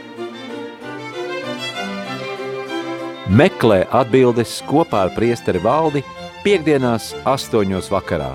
Meklē 3.29 3.83
atbildes 3.93 4.55
kopā 4.65 5.03
ar 5.05 5.13
priesteri 5.13 5.61
valdi 5.61 6.01
piekdienās 6.41 7.11
astoņos 7.21 7.91
vakarā. 7.93 8.31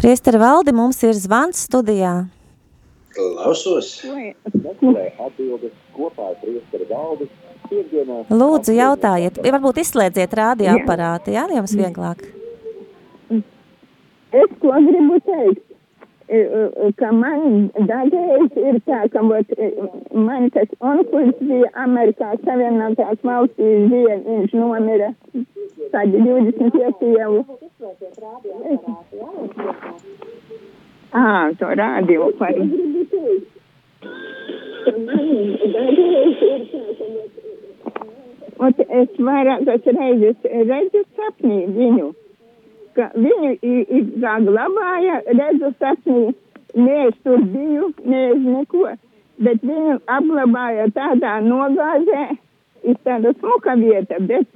Priesteri 0.00 0.40
valdi 0.40 0.72
mums 0.72 1.04
ir 1.04 1.20
zvans 1.20 1.66
studijā. 1.68 2.14
Klausos. 3.14 3.88
Lūdzu, 8.30 8.74
jautājiet, 8.74 9.40
varbūt 9.46 9.80
izslēdziet 9.82 10.36
radioaparātu, 10.38 11.34
jā, 11.34 11.46
jums 11.54 11.74
vieglāk. 11.78 12.22
Es 14.30 14.50
ko 14.62 14.70
gribu 14.86 15.18
teikt, 15.26 15.62
e, 16.30 16.38
e, 16.38 16.90
ka 16.98 17.10
man 17.14 17.70
dažreiz 17.74 18.58
ir 18.62 18.78
tā, 18.86 19.00
ka 19.10 19.24
e, 19.58 19.70
man 20.14 20.46
tas 20.54 20.70
onkulis 20.78 21.34
bija 21.42 21.70
Amerikā 21.84 22.30
Savienotās 22.44 23.18
valstīs, 23.26 23.88
bija, 23.90 24.20
viņš 24.26 24.54
nomira 24.54 25.10
tādi 25.90 26.22
25 26.22 27.10
jau. 27.18 27.32
Ā, 31.12 31.58
to 31.58 31.66
rādio 31.80 32.30
par. 32.38 32.54
Ot, 38.60 38.80
es 38.88 39.14
vairākas 39.18 39.86
reizes 39.96 40.50
redzu 40.70 41.04
sapnī 41.16 41.62
viņu 41.76 42.10
ka 42.94 43.10
viņu 43.14 43.50
i- 43.62 43.86
i- 43.96 44.06
kā 44.22 44.34
glabāja, 44.46 45.20
redzu 45.40 45.72
sapnī, 45.80 46.34
ne 46.74 46.96
es 47.06 47.14
tur 47.24 47.38
biju, 47.38 47.92
ne 48.04 48.22
es 48.30 48.38
neko, 48.38 48.96
bet 49.38 49.62
viņu 49.62 50.00
apglabāja 50.16 50.88
tādā 50.96 51.34
nogāzē, 51.46 52.24
ir 52.84 52.96
tāda 53.04 53.34
smuka 53.38 53.76
vieta, 53.76 54.18
bet 54.26 54.46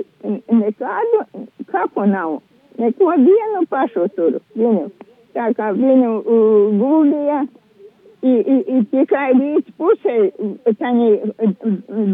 nekādu 0.50 1.24
kapu 1.70 2.06
nav, 2.06 2.40
neko 2.78 3.14
vienu 3.28 3.66
pašu 3.70 4.08
tur 4.16 4.40
viņu. 4.56 4.90
Tā 5.34 5.50
kā 5.58 5.72
viņu 5.74 6.10
uh, 6.20 6.74
guldīja, 6.78 7.40
i, 8.24 8.32
i, 8.54 8.56
i 8.76 8.84
tikai 8.92 9.32
līdz 9.36 9.72
pusē 9.78 10.14
taņi 10.80 11.10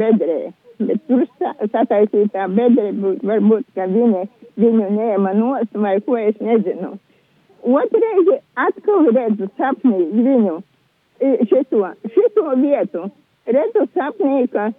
bedrē. 0.01 0.41
Bet 0.81 1.03
tur 1.07 1.27
sa- 1.39 1.69
sataisītā 1.75 2.47
bedre 2.57 2.91
būtu 2.97 3.29
varbūt, 3.29 3.67
ka 3.77 3.85
viņa 3.91 4.25
viņu 4.61 4.87
ņēma 4.97 5.35
nost 5.37 5.77
vai 5.77 5.99
ko 6.07 6.17
es 6.17 6.39
nezinu. 6.41 6.95
Otreiz 7.61 8.31
atkal 8.57 9.11
redzu 9.13 9.51
sapnī 9.61 10.07
viņu 10.17 10.57
šito, 11.51 11.91
šito 12.15 12.47
vietu. 12.63 13.11
Redzu 13.51 13.85
sapnī, 13.93 14.47
ka, 14.53 14.71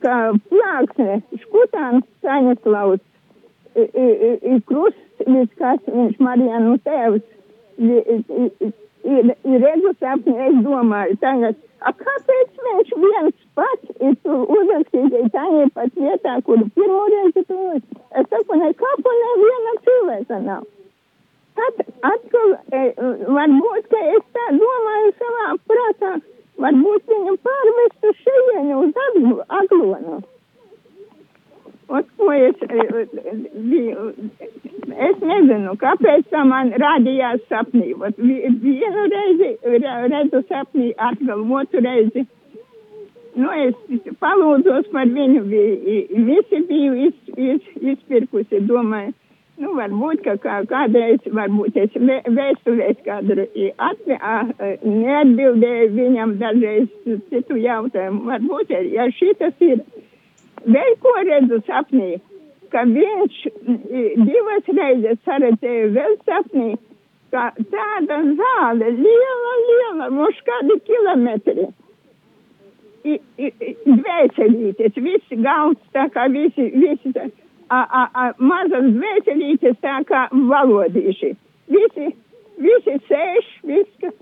ka 0.00 0.16
plāksne 0.48 1.20
škutāns 1.42 2.08
Staņaslavs 2.22 3.02
i, 3.76 3.84
i, 3.84 4.08
i, 4.08 4.32
i 4.54 4.60
krusts, 4.64 5.24
viss 5.28 5.60
kas 5.60 5.80
viņš 5.86 6.18
Marijanu 6.24 6.78
tēvs. 6.88 7.24
Ir, 7.78 9.30
ir 9.44 9.64
sapni, 10.00 10.34
es 10.46 10.54
domāju, 10.64 11.16
tagad, 11.20 11.56
a 11.84 11.90
kāpēc 11.92 12.60
viņš 12.66 12.92
viens 13.02 13.34
pats 13.58 13.90
ir 14.00 14.14
tur 14.24 14.46
uzrakstīts 14.48 15.32
tādā 15.34 15.66
pat 15.74 15.98
vietā, 15.98 16.38
kur 16.46 16.62
pirmo 16.76 17.02
reizi 17.12 17.44
tur 17.50 17.76
Es 18.14 18.30
saku, 18.30 18.56
nekāpu 18.62 19.12
neviena 19.20 19.74
cilvēka 19.84 20.38
nav. 20.46 20.64
Tad 21.58 21.82
atkal, 22.10 22.54
e, 22.72 22.82
varbūt, 23.36 23.90
ka 23.92 24.00
es 24.14 24.24
tā 24.36 24.46
domāju 24.56 25.10
savā 25.20 25.48
prātā, 25.70 26.12
varbūt 26.64 27.12
viņu 27.12 27.34
pārvestu 27.48 28.14
šejienu 28.22 28.80
uz 28.86 29.02
aglonu. 29.60 30.22
Ot, 31.88 32.06
ko 32.16 32.30
es 32.32 32.54
e, 32.64 32.84
biju, 33.68 34.04
es 35.08 35.18
nezinu, 35.20 35.74
kāpēc 35.80 36.24
tā 36.32 36.44
man 36.48 36.70
rādījās 36.80 37.42
sapnī. 37.50 37.90
Ot, 38.00 38.14
vi- 38.18 38.48
vienu 38.62 39.04
reizi 39.12 39.50
re- 39.64 39.98
redzu 40.12 40.40
sapnī, 40.48 40.92
atkal 40.96 41.44
otru 41.60 41.82
reizi. 41.84 42.24
Nu, 43.36 43.50
es 43.50 43.74
palūdzos 44.22 44.88
par 44.92 45.06
viņu, 45.10 45.42
vi- 45.50 46.06
visi 46.30 46.62
biju 46.68 46.94
iz, 47.08 47.14
iz, 47.36 47.60
izpirkusi, 47.92 48.60
domāju, 48.68 49.12
nu, 49.58 49.74
varbūt, 49.74 50.22
ka 50.24 50.36
kā, 50.36 50.60
kādreiz, 50.70 51.20
varbūt 51.26 51.76
es 51.76 51.90
vē- 51.98 52.24
vēstulēs 52.38 52.96
kādu 53.04 53.44
i 53.54 53.72
atvi, 53.76 54.16
a, 54.20 54.36
a, 54.58 54.70
neatbildēju 54.86 55.90
viņam 55.98 56.38
dažreiz 56.38 56.88
citu 57.30 57.58
jautājumu. 57.60 58.24
Varbūt, 58.30 58.70
ja 58.94 59.10
šitas 59.10 59.54
ir, 59.60 59.82
vēl 60.66 60.96
ko 61.02 61.12
redzu 61.28 61.60
sapnī, 61.68 62.18
ka 62.72 62.84
viņš 62.90 63.38
i, 63.46 64.02
divas 64.18 64.70
reizes 64.78 65.20
saredzēja 65.28 65.92
vēl 65.94 66.16
sapnī, 66.26 66.74
ka 67.34 67.50
tāda 67.70 68.18
zāle, 68.38 68.90
liela, 68.98 69.54
liela, 69.68 70.10
mums 70.10 70.36
kādi 70.46 70.78
kilometri 70.86 71.66
i- 73.04 73.20
i- 73.38 73.52
i- 73.60 73.76
dvēselītes, 73.86 74.94
visi 74.96 75.36
galds, 75.42 75.80
tā 75.94 76.08
kā 76.14 76.28
visi, 76.32 76.70
visi 76.74 77.12
tā, 77.12 77.28
a, 77.70 77.80
a, 78.00 78.02
a, 78.14 78.32
mazas 78.38 78.86
dvēselītes, 78.96 79.76
tā 79.82 79.98
kā 80.08 80.28
valodīši. 80.32 81.34
Visi, 81.68 82.14
visi 82.58 82.96
sēž, 83.08 83.50
viska. 83.64 84.12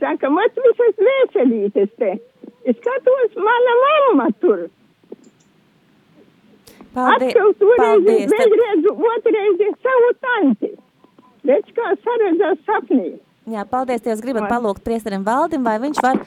Tā 0.00 0.14
kā 0.16 0.30
mat 0.32 0.56
visas 0.64 0.94
dvēselītes 0.98 1.90
te. 1.98 2.12
Es 2.64 2.76
skatos, 2.76 3.34
mana 3.36 3.74
mamma 3.84 4.28
tur. 4.40 4.68
Paldies! 6.94 7.34
Atkal 7.34 7.52
toreiz 7.60 7.80
paldies. 7.80 8.32
es 8.34 8.54
redzu, 8.62 8.94
otrais 9.14 9.64
ir 9.66 9.74
savu 9.86 10.12
tanti. 10.26 10.70
Redz, 11.50 11.74
kā 11.76 11.92
saredzās 12.04 12.62
sapnī. 12.66 13.12
jā, 13.50 13.64
paldies, 13.70 14.02
ja 14.04 14.14
jūs 14.14 14.24
gribat 14.24 14.50
palūgt 14.50 14.84
priesterim 14.84 15.24
valdim, 15.26 15.64
vai 15.64 15.78
viņš 15.82 16.02
var 16.04 16.20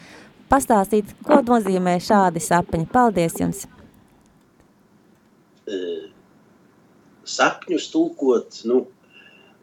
pastāstīt, 0.49 1.11
ko 1.27 1.41
nozīmē 1.45 1.99
šādi 2.01 2.41
sapņi. 2.43 2.87
Paldies 2.93 3.39
jums! 3.41 3.65
sapņus 7.23 7.87
tulkot, 7.93 8.61
nu, 8.67 8.83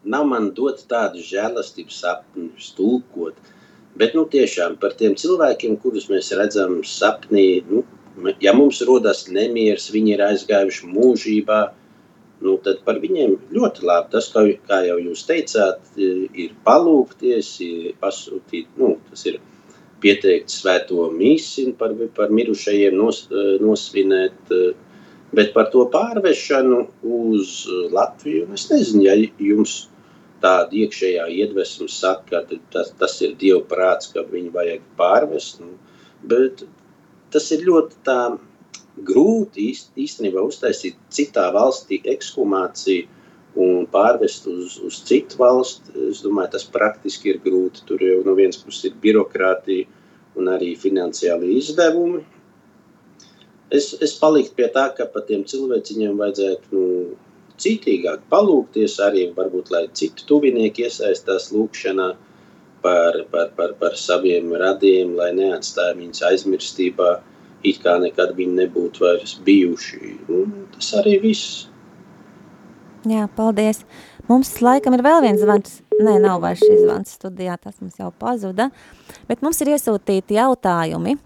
nav 0.03 0.27
man 0.29 0.49
dot 0.57 0.81
tādu 0.89 1.21
žēlastības 1.25 1.99
sapņus 2.03 2.71
tulkot, 2.77 3.37
bet, 3.95 4.15
nu, 4.17 4.25
tiešām 4.25 4.77
par 4.81 4.95
tiem 4.97 5.15
cilvēkiem, 5.19 5.77
kurus 5.83 6.09
mēs 6.09 6.31
redzam 6.37 6.79
sapnī, 6.87 7.61
nu, 7.69 7.83
ja 8.43 8.53
mums 8.57 8.81
rodas 8.87 9.27
nemieris, 9.31 9.91
viņi 9.93 10.15
ir 10.15 10.25
aizgājuši 10.27 10.89
mūžībā, 10.91 11.61
nu, 12.41 12.57
tad 12.65 12.81
par 12.85 12.99
viņiem 13.03 13.37
ļoti 13.53 13.87
labi. 13.87 14.11
Tas, 14.15 14.29
kā, 14.33 14.45
kā 14.67 14.81
jau 14.87 14.97
jūs 14.99 15.25
teicāt, 15.29 15.81
ir 15.97 16.53
palūkties, 16.65 17.53
ir 17.65 17.97
pasūtīt, 18.01 18.71
nu, 18.81 18.95
tas 19.09 19.25
ir 19.29 19.41
pieteikt 20.01 20.49
svēto 20.49 21.11
mīsinu 21.13 21.75
par, 21.77 21.93
par 22.17 22.33
mirušajiem, 22.33 22.95
nos, 22.97 23.27
eh, 23.29 23.57
nosvinēt, 23.61 24.39
eh, 24.49 24.71
Bet 25.31 25.53
par 25.55 25.69
to 25.71 25.85
pārvešanu 25.87 26.81
uz 27.17 27.51
Latviju, 27.95 28.49
es 28.57 28.65
nezinu, 28.67 29.05
ja 29.05 29.13
jums 29.39 29.75
tāda 30.43 30.75
iekšējā 30.81 31.27
iedvesma 31.37 31.87
saka, 31.91 32.41
ka 32.49 32.59
tas, 32.73 32.91
tas 32.99 33.15
ir 33.23 33.37
Dieva 33.39 33.61
prāts, 33.69 34.09
ka 34.11 34.25
viņu 34.27 34.51
vajag 34.57 34.83
pārvest. 34.99 35.61
Nu, 35.63 35.77
bet 36.33 36.65
tas 37.33 37.47
ir 37.55 37.65
ļoti 37.67 38.01
tā 38.07 38.19
grūti 39.07 39.69
īst, 39.71 39.91
īstenībā 39.95 40.43
uztaisīt 40.43 40.97
citā 41.13 41.47
valstī 41.55 42.01
ekshumāciju 42.13 43.07
un 43.61 43.87
pārvest 43.91 44.47
uz, 44.47 44.77
uz 44.83 44.99
citu 45.07 45.39
valstu. 45.39 45.93
Es 46.11 46.21
domāju, 46.23 46.53
tas 46.55 46.67
praktiski 46.71 47.33
ir 47.33 47.41
grūti. 47.43 47.83
Tur 47.87 48.03
jau 48.03 48.21
no 48.27 48.35
vienas 48.37 48.59
puses 48.61 48.91
ir 48.91 48.99
birokrātija 49.03 49.87
un 50.39 50.51
arī 50.51 50.73
finansiāli 50.79 51.57
izdevumi. 51.59 52.21
Es, 53.71 53.93
es 54.03 54.15
paliktu 54.19 54.55
pie 54.57 54.67
tā, 54.71 54.89
ka 54.95 55.07
par 55.11 55.23
tiem 55.27 55.43
cilvēciņiem 55.47 56.17
vajadzētu 56.19 56.75
nu, 56.75 56.87
citīgāk 57.61 58.25
palūkties, 58.31 58.97
arī 59.05 59.27
varbūt, 59.35 59.69
lai 59.71 59.85
citu 59.95 60.25
tuvinieki 60.27 60.87
iesaistās 60.87 61.51
lūkšanā 61.53 62.09
par, 62.81 63.17
par, 63.31 63.51
par, 63.57 63.73
par 63.79 63.97
saviem 63.99 64.53
radiem, 64.57 65.13
lai 65.17 65.31
neatstāja 65.37 65.95
viņus 65.97 66.23
aizmirstībā, 66.31 67.11
it 67.67 67.81
kā 67.83 67.97
nekad 68.01 68.33
viņi 68.37 68.63
nebūtu 68.63 69.05
vairs 69.05 69.35
bijuši. 69.45 70.15
Un 70.33 70.55
tas 70.75 70.93
arī 71.01 71.17
viss. 71.23 71.67
Jā, 73.07 73.25
paldies. 73.37 73.83
Mums 74.29 74.53
laikam 74.61 74.95
ir 74.95 75.03
vēl 75.05 75.23
viens 75.25 75.41
zvans. 75.41 75.79
Nē, 76.01 76.15
nav 76.21 76.41
vairs 76.41 76.61
šis 76.61 76.83
zvans 76.85 77.15
studijā, 77.17 77.57
tas 77.61 77.77
mums 77.81 77.97
jau 77.99 78.09
pazuda. 78.17 78.69
Bet 79.29 79.41
mums 79.45 79.61
ir 79.61 79.73
iesūtīti 79.75 80.37
jautājumi. 80.37 81.17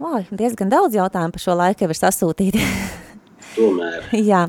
Vai, 0.00 0.22
diezgan 0.32 0.72
daudz 0.72 0.96
jautājumu 0.96 1.36
par 1.36 1.42
šo 1.42 1.56
laiku 1.60 1.84
jau 1.84 1.92
ir 1.92 1.98
sasūtīti. 1.98 2.64
Tomēr. 3.56 4.08
Jā, 4.16 4.46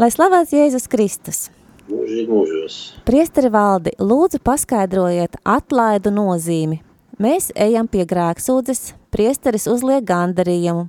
lai 0.00 0.10
slavēts 0.12 0.52
Jēzus 0.56 0.88
Kristus. 0.92 1.48
Mūži 1.90 2.22
mūžos. 2.28 2.74
Priesteri 3.08 3.50
valdi, 3.50 3.92
lūdzu 3.98 4.38
paskaidrojiet 4.46 5.40
atlaidu 5.42 6.12
nozīmi. 6.14 6.78
Mēs 7.20 7.50
ejam 7.58 7.88
pie 7.90 8.04
grēksūdzes, 8.08 8.92
priesteris 9.10 9.66
uzliek 9.68 10.04
gandarījumu. 10.06 10.86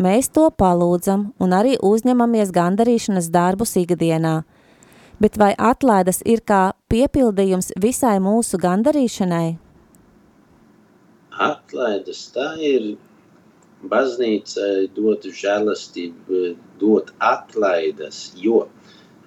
Mēs 0.00 0.30
to 0.34 0.48
palūdzam 0.50 1.28
un 1.38 1.54
arī 1.54 1.76
uzņemamies 1.86 2.50
gandarīšanas 2.56 3.30
darbus 3.30 3.76
ikdienā. 3.78 4.40
Bet 5.22 5.38
vai 5.38 5.52
atlaidas 5.54 6.22
ir 6.24 6.42
kā 6.42 6.72
piepildījums 6.90 7.70
visai 7.78 8.16
mūsu 8.24 8.58
gandarīšanai? 8.58 9.48
Atlaides 11.46 12.26
tā 12.34 12.50
ir 12.58 12.94
baznīcai 13.88 14.88
dot 14.96 15.24
žēlastību, 15.24 16.42
dot 16.80 17.12
atlaides, 17.24 18.30
jo 18.36 18.64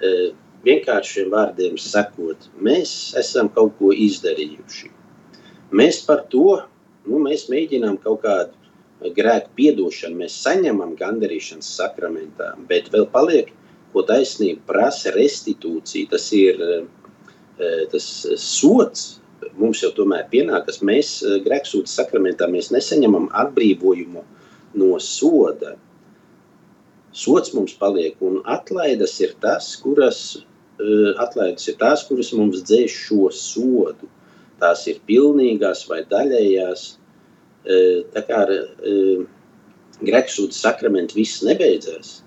e, 0.01 0.33
vienkāršiem 0.63 1.32
vārdiem 1.34 1.78
sakot, 1.80 2.49
mēs 2.63 3.13
esam 3.19 3.49
kaut 3.54 3.76
ko 3.80 3.91
izdarījuši. 3.95 4.91
Mēs 5.73 6.04
par 6.08 6.26
to, 6.32 6.60
nu, 7.08 7.19
mēs 7.23 7.47
mēģinām 7.52 7.97
kaut 8.04 8.21
kādu 8.23 9.12
grēku 9.17 9.52
piedošanu, 9.58 10.21
mēs 10.23 10.38
saņemam 10.45 10.93
gandarīšanas 10.99 11.71
sakramentā, 11.80 12.54
bet 12.69 12.88
vēl 12.93 13.10
paliek, 13.12 13.52
ko 13.93 14.06
taisnība 14.08 14.63
prasa 14.69 15.12
restitūcija, 15.13 16.10
tas 16.13 16.30
ir 16.34 16.62
e, 16.63 16.78
tas 17.91 18.08
sots, 18.41 19.19
mums 19.60 19.84
jau 19.84 19.91
tomēr 19.97 20.30
pienākas, 20.32 20.80
mēs 20.86 21.17
grēksūtas 21.45 21.97
sakramentā, 21.99 22.47
mēs 22.49 22.71
nesaņemam 22.73 23.28
atbrīvojumu 23.43 24.23
no 24.80 24.93
soda. 25.04 25.76
Sots 27.13 27.54
mums 27.54 27.76
paliek, 27.78 28.15
un 28.26 28.39
atlaides 28.49 29.19
ir 29.21 29.36
tas, 29.43 29.67
kuras, 29.84 30.23
atlaides 31.21 31.67
ir 31.69 31.77
tās, 31.79 32.05
kuras 32.07 32.33
mums 32.33 32.63
dzēš 32.65 32.97
šo 33.07 33.29
sodu. 33.36 34.09
Tās 34.62 34.86
ir 34.88 35.01
pilnīgās 35.07 35.86
vai 35.89 36.03
daļējās. 36.09 36.83
Uh, 37.63 38.03
tā 38.12 38.25
kā 38.27 38.43
ar 38.43 38.51
uh, 38.51 39.23
grēksūdas 40.03 40.59
sakramentu 40.65 41.15
viss 41.19 41.43
nebeidzās. 41.45 42.21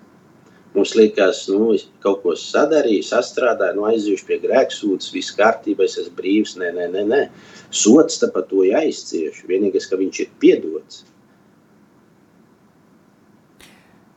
Mums 0.76 0.92
liekas, 0.96 1.46
nu, 1.48 1.70
kaut 2.04 2.20
ko 2.20 2.34
sadarīju, 2.36 3.04
sastrādāju, 3.08 3.78
nu, 3.78 3.84
aizjuši 3.88 4.26
pie 4.28 4.36
grēksūdas, 4.42 5.08
viss 5.14 5.32
kārtībā, 5.36 5.86
es 5.88 5.96
esmu 6.02 6.18
brīvs. 6.18 6.56
Nē, 6.60 6.72
nē, 6.76 6.88
nē, 6.92 7.04
nē. 7.08 7.20
Sots 7.72 8.20
tāpat 8.20 8.50
to 8.50 8.64
jāizcieš. 8.66 9.44
Vienīgais, 9.48 9.88
ka 9.88 9.96
viņš 10.00 10.20
ir 10.24 10.34
piedots. 10.42 11.06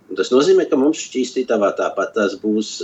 Un 0.10 0.18
tas 0.18 0.32
nozīmē, 0.34 0.66
ka 0.70 0.78
mums 0.80 1.02
šķīstītavā 1.06 1.70
tāpat 1.78 2.16
tas 2.16 2.34
būs, 2.42 2.80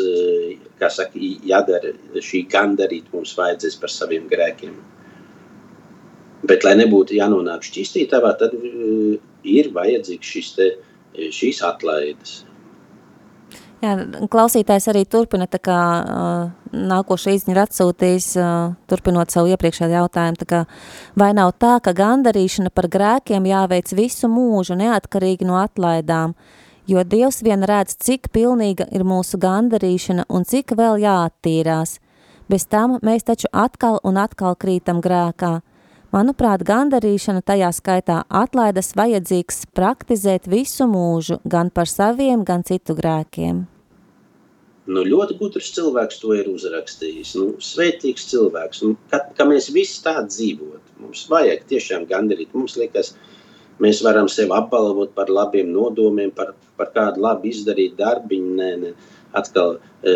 kā 0.77 0.91
saka, 0.93 1.17
jādara 1.49 1.95
šī 2.21 2.43
gandarīt 2.51 3.09
mums 3.13 3.33
vajadzēs 3.37 3.79
par 3.81 3.93
saviem 3.93 4.27
grēkiem. 4.29 4.75
Bet, 6.45 6.61
lai 6.67 6.75
nebūtu 6.77 7.17
jānonāk 7.17 7.65
šķīstītavā, 7.65 8.35
tad 8.37 8.53
ir 8.61 9.71
vajadzīgs 9.73 10.35
šis 10.35 10.51
te, 10.59 10.67
šīs 11.33 11.63
atlaides. 11.65 12.43
Jā, 13.83 13.91
klausītājs 14.31 14.87
arī 14.89 15.03
turpina, 15.09 15.45
tā 15.51 15.59
kā 15.61 15.79
uh, 16.01 16.45
nākošais 16.71 17.41
izņi 17.41 17.53
ir 17.53 17.59
atsūtījis, 17.65 18.27
uh, 18.39 18.75
turpinot 18.89 19.33
savu 19.33 19.51
iepriekšēju 19.51 19.97
jautājumu, 19.97 20.39
tā 20.41 20.47
kā 20.49 20.61
vai 21.19 21.33
nav 21.37 21.51
tā, 21.61 21.75
ka 21.83 21.93
gandarīšana 21.97 22.71
par 22.73 22.87
grēkiem 22.91 23.45
jāveic 23.49 23.91
visu 23.97 24.29
mūžu 24.31 24.77
neatkarīgi 24.79 25.45
no 25.49 25.59
atlaidām, 25.59 26.37
jo 26.87 27.03
Dievs 27.03 27.41
vien 27.45 27.65
redz, 27.65 27.95
cik 27.97 28.29
pilnīga 28.33 28.87
ir 28.95 29.05
mūsu 29.07 29.39
gandarīšana 29.41 30.27
un 30.29 30.45
cik 30.45 30.75
vēl 30.77 31.01
jāattīrās. 31.03 31.99
Bez 32.49 32.67
tam 32.69 32.99
mēs 33.05 33.25
taču 33.25 33.49
atkal 33.51 33.99
un 34.05 34.19
atkal 34.21 34.55
krītam 34.55 35.01
grēkā. 35.01 35.59
Manuprāt, 36.13 36.61
gandarīšana 36.63 37.41
tajā 37.43 37.71
skaitā 37.75 38.21
atlaidas 38.29 38.93
vajadzīgs 38.95 39.65
praktizēt 39.75 40.45
visu 40.47 40.85
mūžu, 40.87 41.41
gan 41.43 41.71
par 41.73 41.89
saviem, 41.91 42.45
gan 42.47 42.63
citu 42.63 42.95
grēkiem. 42.95 43.65
Nu, 44.85 45.01
ļoti 45.01 45.35
gudrs 45.39 45.71
cilvēks 45.73 46.19
to 46.21 46.35
ir 46.37 46.47
uzrakstījis. 46.51 47.33
Nu, 47.41 47.47
svētīgs 47.57 48.27
cilvēks. 48.29 48.83
Nu, 48.85 48.93
ka, 49.09 49.23
ka 49.33 49.47
mēs 49.49 49.71
visi 49.73 49.97
tā 50.05 50.19
dzīvot. 50.27 50.93
Mums 51.01 51.25
vajag 51.31 51.65
tiešām 51.71 52.05
gandarīt. 52.11 52.53
Mums 52.53 52.77
liekas, 52.77 53.15
mēs 53.83 54.01
varam 54.05 54.29
sevi 54.31 54.53
apbalvot 54.55 55.13
par 55.15 55.31
labiem 55.31 55.71
nodomiem, 55.73 56.31
par, 56.35 56.53
par 56.79 56.91
kādu 56.95 57.23
labi 57.25 57.51
izdarītu 57.53 57.99
darbiņu. 57.99 58.51
Nē, 58.59 58.69
nē. 58.83 58.91
Atkal, 59.35 59.79
e, 60.03 60.15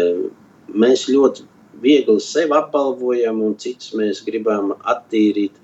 mēs 0.71 1.07
ļoti 1.11 1.47
viegli 1.83 2.19
sevi 2.23 2.55
apbalvojam 2.55 3.41
un 3.43 3.57
citus 3.59 3.91
mēs 3.97 4.23
gribam 4.25 4.73
attīrīt. 4.79 5.59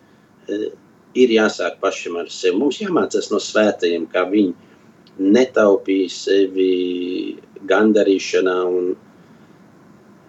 E, 0.49 0.69
ir 1.15 1.31
jāsāk 1.31 1.79
pašam 1.79 2.19
ar 2.19 2.29
sevi. 2.33 2.57
Mums 2.59 2.81
jāmācās 2.81 3.31
no 3.31 3.39
svētajiem, 3.41 4.07
kā 4.11 4.25
viņi 4.29 4.53
netaupīja 5.19 6.11
sevi 6.11 6.71
gandarīšanā. 7.69 8.55
Un, 8.67 8.89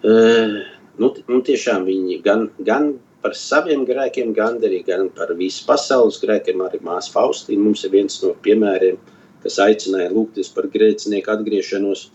uh, 0.07 0.57
nu, 1.02 1.11
nu, 1.29 1.40
tiešām 1.50 1.87
viņi 1.88 2.20
gan, 2.24 2.48
gan 2.68 2.92
par 3.24 3.35
saviem 3.38 3.85
grēkiem 3.88 4.33
gandarīja, 4.37 4.87
gan 4.90 5.09
par 5.16 5.33
visu 5.38 5.64
pasaules 5.68 6.20
grēkiem. 6.22 6.62
Arī 6.66 6.81
māsa 6.85 7.12
Faustīna 7.14 7.64
mums 7.64 7.85
ir 7.87 7.94
viens 7.94 8.20
no 8.22 8.35
piemēriem, 8.44 8.98
kas 9.42 9.59
aicināja 9.62 10.12
lūgties 10.12 10.52
par 10.55 10.68
grēcinieku 10.72 11.33
atgriešanos. 11.35 12.09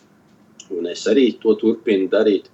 Un 0.71 0.87
es 0.87 1.05
arī 1.11 1.31
to 1.41 1.55
turpinu 1.59 2.07
darīt. 2.11 2.47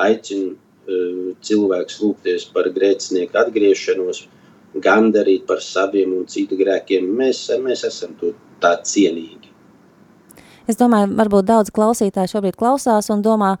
Aicinu 0.00 0.54
uh, 0.54 1.32
cilvēkus 1.44 2.00
lūgties 2.00 2.46
par 2.54 2.70
grēcinieku 2.72 3.36
atgriešanos, 3.42 4.24
gandarīt 4.80 5.46
par 5.50 5.60
saviem 5.64 6.14
un 6.20 6.26
citu 6.30 6.56
grēkiem. 6.60 7.10
Mēs, 7.20 7.48
mēs 7.60 7.84
esam 7.88 8.14
to 8.20 8.32
tā 8.62 8.76
cienīgi. 8.86 9.50
Es 10.70 10.78
domāju, 10.78 11.10
varbūt 11.18 11.48
daudz 11.48 11.72
klausītāji 11.74 12.30
šobrīd 12.30 12.56
klausās 12.58 13.10
un 13.10 13.24
domā, 13.26 13.56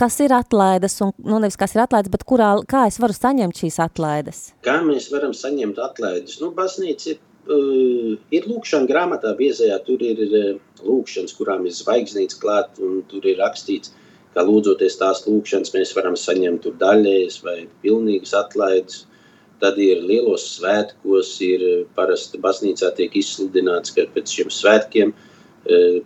kas 0.00 0.18
ir 0.24 0.34
atlaides, 0.36 0.98
un 1.04 1.12
nu, 1.24 1.38
nevis 1.42 1.58
kas 1.60 1.74
ir 1.76 1.82
atlaides, 1.84 2.12
bet 2.12 2.24
kurā, 2.28 2.52
kā 2.68 2.86
es 2.90 2.98
varu 3.02 3.16
saņemt 3.16 3.60
šīs 3.60 3.78
atlaides? 3.84 4.42
Kā 4.66 4.78
mēs 4.84 5.08
varam 5.12 5.34
saņemt 5.36 5.80
atlaides? 5.82 6.38
Nu, 6.42 6.52
baznīca 6.56 7.12
ir, 7.12 7.20
uh, 7.48 8.14
ir 8.34 8.48
lūkšana 8.50 8.88
grāmatā 8.90 9.34
biezajā, 9.38 9.78
tur 9.88 10.04
ir 10.04 10.22
uh, 10.26 10.48
lūkšanas, 10.84 11.36
kurām 11.38 11.68
ir 11.68 11.76
zvaigznīts 11.76 12.40
klāt, 12.42 12.80
un 12.82 13.02
tur 13.10 13.26
ir 13.28 13.40
rakstīts, 13.42 13.92
ka 14.36 14.44
lūdzoties 14.44 14.98
tās 15.00 15.24
lūkšanas 15.28 15.72
mēs 15.76 15.94
varam 15.96 16.16
saņemt 16.20 16.64
tur 16.64 16.74
daļējas 16.80 17.42
vai 17.44 17.60
pilnīgas 17.84 18.34
atlaides. 18.36 19.04
Tad 19.56 19.78
ir 19.80 20.02
lielos 20.04 20.42
svētkos, 20.58 21.30
ir 21.40 21.62
parasti 21.96 22.36
baznīcā 22.42 22.90
tiek 22.98 23.14
izsludināts, 23.16 23.94
ka 23.96 24.04
pēc 24.12 24.34
šiem 24.36 24.50
svētkiem 24.52 25.14
uh, 25.14 25.30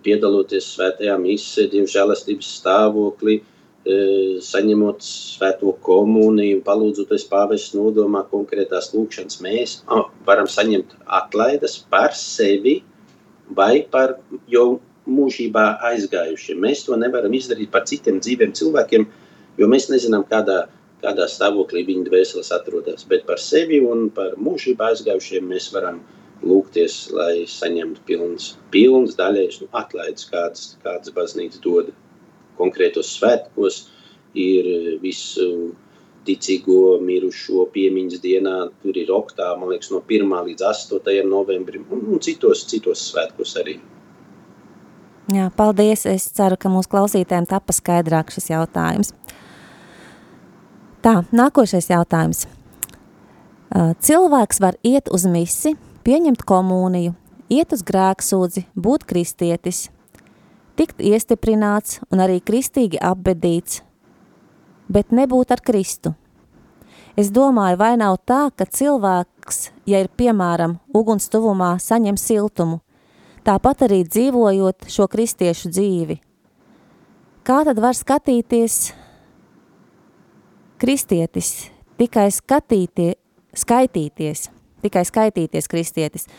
piedaloties 0.05 0.69
svētajā 0.75 1.17
misē, 1.21 1.67
dievžēlastības 1.71 2.51
stāvoklī, 2.59 3.41
eh, 3.41 3.49
saņemot 3.81 5.01
svēto 5.01 5.71
komuniju, 5.81 6.61
palūdzoties 6.65 7.25
pāvests 7.31 7.73
nodomā 7.73 8.21
konkrētās 8.29 8.91
lūkšanas, 8.93 9.39
mēs 9.41 9.79
varam 10.27 10.45
saņemt 10.45 10.93
atlaides 11.07 11.79
par 11.89 12.13
sevi 12.13 12.83
vai 13.57 13.81
par, 13.91 14.19
jo 14.47 14.79
mūžībā 15.09 15.65
aizgājušiem. 15.89 16.61
Mēs 16.61 16.85
to 16.85 16.95
nevaram 16.95 17.33
izdarīt 17.33 17.71
par 17.73 17.87
citiem 17.89 18.21
dzīviem 18.21 18.53
cilvēkiem, 18.53 19.07
jo 19.57 19.67
mēs 19.67 19.89
nezinām, 19.89 20.27
kādā, 20.29 20.67
kādā 21.01 21.25
stāvoklī 21.27 21.83
viņa 21.87 22.05
dvēseles 22.09 22.51
atrodas. 22.53 23.07
Bet 23.09 23.25
par 23.25 23.41
sevi 23.41 23.81
un 23.81 24.09
par 24.13 24.37
mūžībā 24.37 24.91
aizgājušiem 24.93 25.49
mēs 25.49 25.71
varam 25.73 26.03
lūgties, 26.45 27.09
lai 27.13 27.45
saņemtu 27.49 28.05
pilns, 28.05 28.53
pilns 28.73 29.17
daļais 29.17 29.59
nu, 29.61 29.67
atlaides, 29.77 30.29
kādas, 30.29 30.75
kādas 30.85 31.13
baznīca 31.17 31.61
dod 31.65 31.91
konkrētos 32.61 33.15
svētkos, 33.17 33.85
ir 34.37 34.99
visu 35.01 35.73
ticīgo 36.27 36.99
mirušo 37.01 37.65
piemiņas 37.73 38.21
dienā, 38.21 38.57
tur 38.83 38.97
ir 38.97 39.09
oktā, 39.13 39.49
man 39.57 39.73
liekas, 39.73 39.89
no 39.93 40.03
1. 40.05 40.29
līdz 40.51 40.67
8. 40.69 41.17
novembrim, 41.27 41.87
un, 41.91 42.05
un 42.13 42.21
citos, 42.21 42.63
citos 42.69 43.01
svētkos 43.09 43.55
arī. 43.61 43.79
Jā, 45.31 45.47
paldies. 45.55 46.03
Es 46.09 46.27
ceru, 46.35 46.57
ka 46.59 46.69
mūsu 46.71 46.91
klausītēm 46.91 47.47
tapa 47.49 47.73
skaidrāk 47.75 48.33
šis 48.33 48.51
jautājums. 48.51 49.13
Tā, 51.01 51.21
nākošais 51.33 51.87
jautājums. 51.89 52.45
Cilvēks 54.03 54.59
var 54.61 54.75
iet 54.83 55.07
uz 55.13 55.23
misi, 55.31 55.73
pieņemt 56.03 56.43
komuniju, 56.45 57.15
iet 57.53 57.71
uz 57.73 57.85
grēksūdzi, 57.87 58.65
būt 58.75 59.07
kristietis, 59.07 59.85
tikt 60.79 61.01
iestiprināts 61.03 61.99
un 62.11 62.23
arī 62.23 62.39
kristīgi 62.43 62.99
apbedīts, 63.01 63.81
bet 64.91 65.11
nebūt 65.15 65.53
ar 65.55 65.63
Kristu. 65.63 66.15
Es 67.19 67.31
domāju, 67.31 67.77
vai 67.79 67.95
nav 67.99 68.21
tā, 68.25 68.47
ka 68.55 68.65
cilvēks, 68.65 69.71
ja 69.89 69.99
ir 70.03 70.07
piemēram 70.15 70.77
uguns 70.95 71.27
tuvumā, 71.31 71.73
saņem 71.81 72.17
siltumu, 72.19 72.79
tāpat 73.43 73.85
arī 73.87 74.03
dzīvojot 74.07 74.87
šo 74.91 75.07
kristiešu 75.11 75.71
dzīvi. 75.73 76.17
Kā 77.43 77.63
tad 77.67 77.81
var 77.81 77.97
skatīties 77.97 78.93
kristietis, 80.81 81.67
tikai 81.99 82.29
skatītie, 82.31 83.15
skaitīties, 83.57 84.47
tikai 84.85 85.03
skaitīties 85.09 85.67
kristietis? 85.67 86.29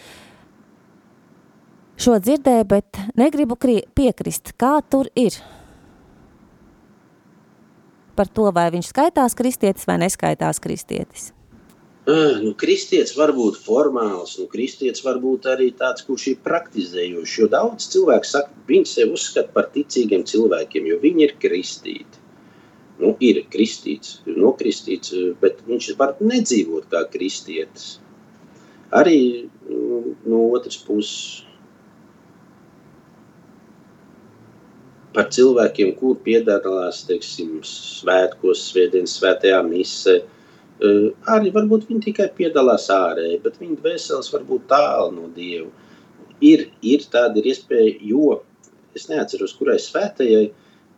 Šo 2.02 2.16
dzirdēju, 2.18 2.64
bet 2.66 2.98
negribu 3.14 3.54
piekrist, 3.94 4.56
kā 4.58 4.72
tur 4.90 5.06
ir. 5.14 5.36
Par 8.18 8.26
to, 8.26 8.48
vai 8.56 8.64
viņš 8.74 8.88
skaitās 8.90 9.36
kristietis 9.38 9.86
vai 9.86 10.00
neskaitās 10.02 10.58
kristietis. 10.64 11.28
Nu, 12.08 12.50
kristietis 12.58 13.12
var 13.14 13.30
būt 13.36 13.60
formāls, 13.62 14.32
nu, 14.40 14.48
kristietis 14.50 15.04
var 15.06 15.20
būt 15.22 15.46
arī 15.52 15.68
tāds, 15.78 16.02
kurš 16.08 16.24
ir 16.32 16.40
praktizējošs. 16.42 17.36
Jo 17.38 17.48
daudz 17.52 17.86
cilvēku 17.92 18.30
saka, 18.32 18.50
viņi 18.66 18.90
sevi 18.94 19.14
uzskata 19.20 19.54
par 19.54 19.70
ticīgiem 19.76 20.26
cilvēkiem, 20.26 20.90
jo 20.90 20.98
viņi 21.04 21.26
ir 21.28 21.36
kristīti. 21.44 22.24
Nu, 22.98 23.14
ir 23.22 23.44
kristīts, 23.52 24.18
nokristīts, 24.26 25.14
bet 25.38 25.62
viņš 25.70 25.92
var 26.02 26.18
nedzīvot 26.18 26.90
kā 26.90 27.06
kristietis. 27.14 28.00
Arī 28.90 29.46
nu, 29.70 30.16
no 30.26 30.44
otras 30.58 30.82
puses 30.82 31.46
par 35.14 35.28
cilvēkiem, 35.34 35.94
kur 36.00 36.16
piedalās, 36.24 37.02
teiksim, 37.08 37.58
svētkos, 37.66 38.68
svētdienas 38.70 39.16
svētajā 39.18 39.60
misē, 39.66 40.20
arī 41.30 41.52
varbūt 41.54 41.86
viņi 41.88 42.06
tikai 42.08 42.28
piedalās 42.36 42.88
ārēji, 42.92 43.42
bet 43.44 43.60
viņa 43.60 43.78
dvēseles 43.82 44.32
var 44.32 44.46
būt 44.48 44.66
tālu 44.72 45.12
no 45.14 45.28
Dieva. 45.36 45.68
Ir, 46.42 46.66
ir 46.82 47.04
tāda 47.12 47.38
ir 47.38 47.52
iespēja, 47.52 47.94
jo 48.02 48.40
es 48.96 49.06
neatceros, 49.08 49.54
kurai 49.58 49.78
svētajai 49.78 50.48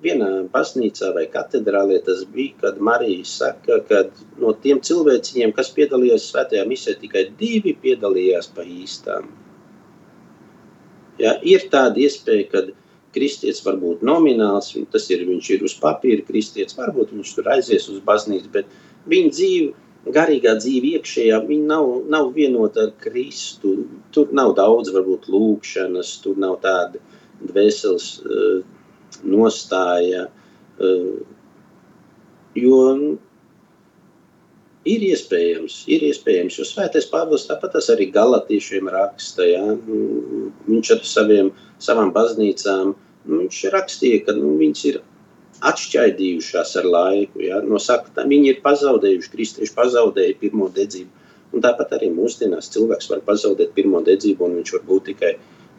vienā 0.05 0.31
baznīcā 0.53 1.11
vai 1.17 1.25
katedrālē 1.33 2.01
tas 2.05 2.25
bija, 2.33 2.55
kad 2.63 2.81
Marija 2.81 3.25
saka, 3.29 3.81
ka 3.89 4.05
no 4.41 4.55
tiem 4.65 4.81
cilvēciņiem, 4.85 5.53
kas 5.57 5.73
piedalījās 5.77 6.31
svētajā 6.31 6.65
misē, 6.69 6.97
tikai 7.01 7.27
divi 7.41 7.75
piedalījās 7.83 8.51
pa 8.57 8.65
īstām. 8.65 9.29
Ja, 11.21 11.37
ir 11.47 11.69
tāda 11.71 12.01
iespēja, 12.03 12.49
kad 12.51 12.73
kristietis 13.15 13.63
var 13.67 13.79
būt 13.81 14.03
nomināls, 14.07 14.73
tas 14.93 15.09
ir, 15.15 15.25
viņš 15.29 15.51
ir 15.57 15.65
uz 15.67 15.77
papīra 15.81 16.25
kristietis, 16.27 16.77
varbūt 16.79 17.15
viņš 17.15 17.33
tur 17.37 17.51
aizies 17.55 17.89
uz 17.93 18.03
baznīcu, 18.05 18.51
bet 18.55 18.71
viņa 19.11 19.33
dzīve, 19.37 19.73
garīgā 20.15 20.57
dzīve 20.61 20.95
iekšējā, 20.99 21.41
viņa 21.49 21.69
nav, 21.71 21.91
nav 22.13 22.33
vienota 22.37 22.89
ar 22.89 22.95
Kristu. 23.01 23.77
Tur 24.13 24.33
nav 24.37 24.53
daudz, 24.59 24.93
varbūt, 24.93 25.31
lūkšanas, 25.33 26.19
tur 26.25 26.37
nav 26.41 26.59
tāda 26.65 27.01
dvēseles 27.41 28.09
uh, 28.21 28.59
nostāja. 29.25 30.27
Uh, 30.77 31.23
jo 32.59 32.83
ir 34.85 35.05
iespējams, 35.09 35.79
ir 35.91 36.05
iespējams, 36.11 36.59
jo 36.59 36.67
svētais 36.69 37.09
Pāvils 37.09 37.47
tāpat 37.49 37.79
arī 37.95 38.11
galatīšiem 38.13 38.91
raksta, 38.93 39.47
ja? 39.49 39.65
viņš 40.69 40.93
ar 40.97 41.03
saviem, 41.09 41.51
savām 41.83 42.13
baznīcām, 42.15 42.93
viņš 43.29 43.61
rakstīja, 43.73 44.23
ka 44.27 44.35
nu, 44.37 44.55
viņas 44.61 44.85
ir 44.91 45.01
atšķaidījušās 45.65 46.75
ar 46.81 46.89
laiku. 46.89 47.43
Ja? 47.45 47.61
No 47.65 47.81
saka, 47.83 48.25
viņi 48.29 48.53
ir 48.53 48.61
pazaudējuši, 48.65 49.33
kristieši 49.33 49.77
pazaudēja 49.77 50.39
pirmo 50.41 50.69
dedzību. 50.75 51.23
Un 51.55 51.63
tāpat 51.63 51.95
arī 51.95 52.11
mūsdienās 52.11 52.73
cilvēks 52.75 53.11
var 53.13 53.23
pazaudēt 53.27 53.75
pirmo 53.77 54.03
dedzību, 54.05 54.49
un 54.49 54.59
viņš 54.59 54.75
var 54.75 54.87
būt 54.89 55.11
tikai 55.13 55.35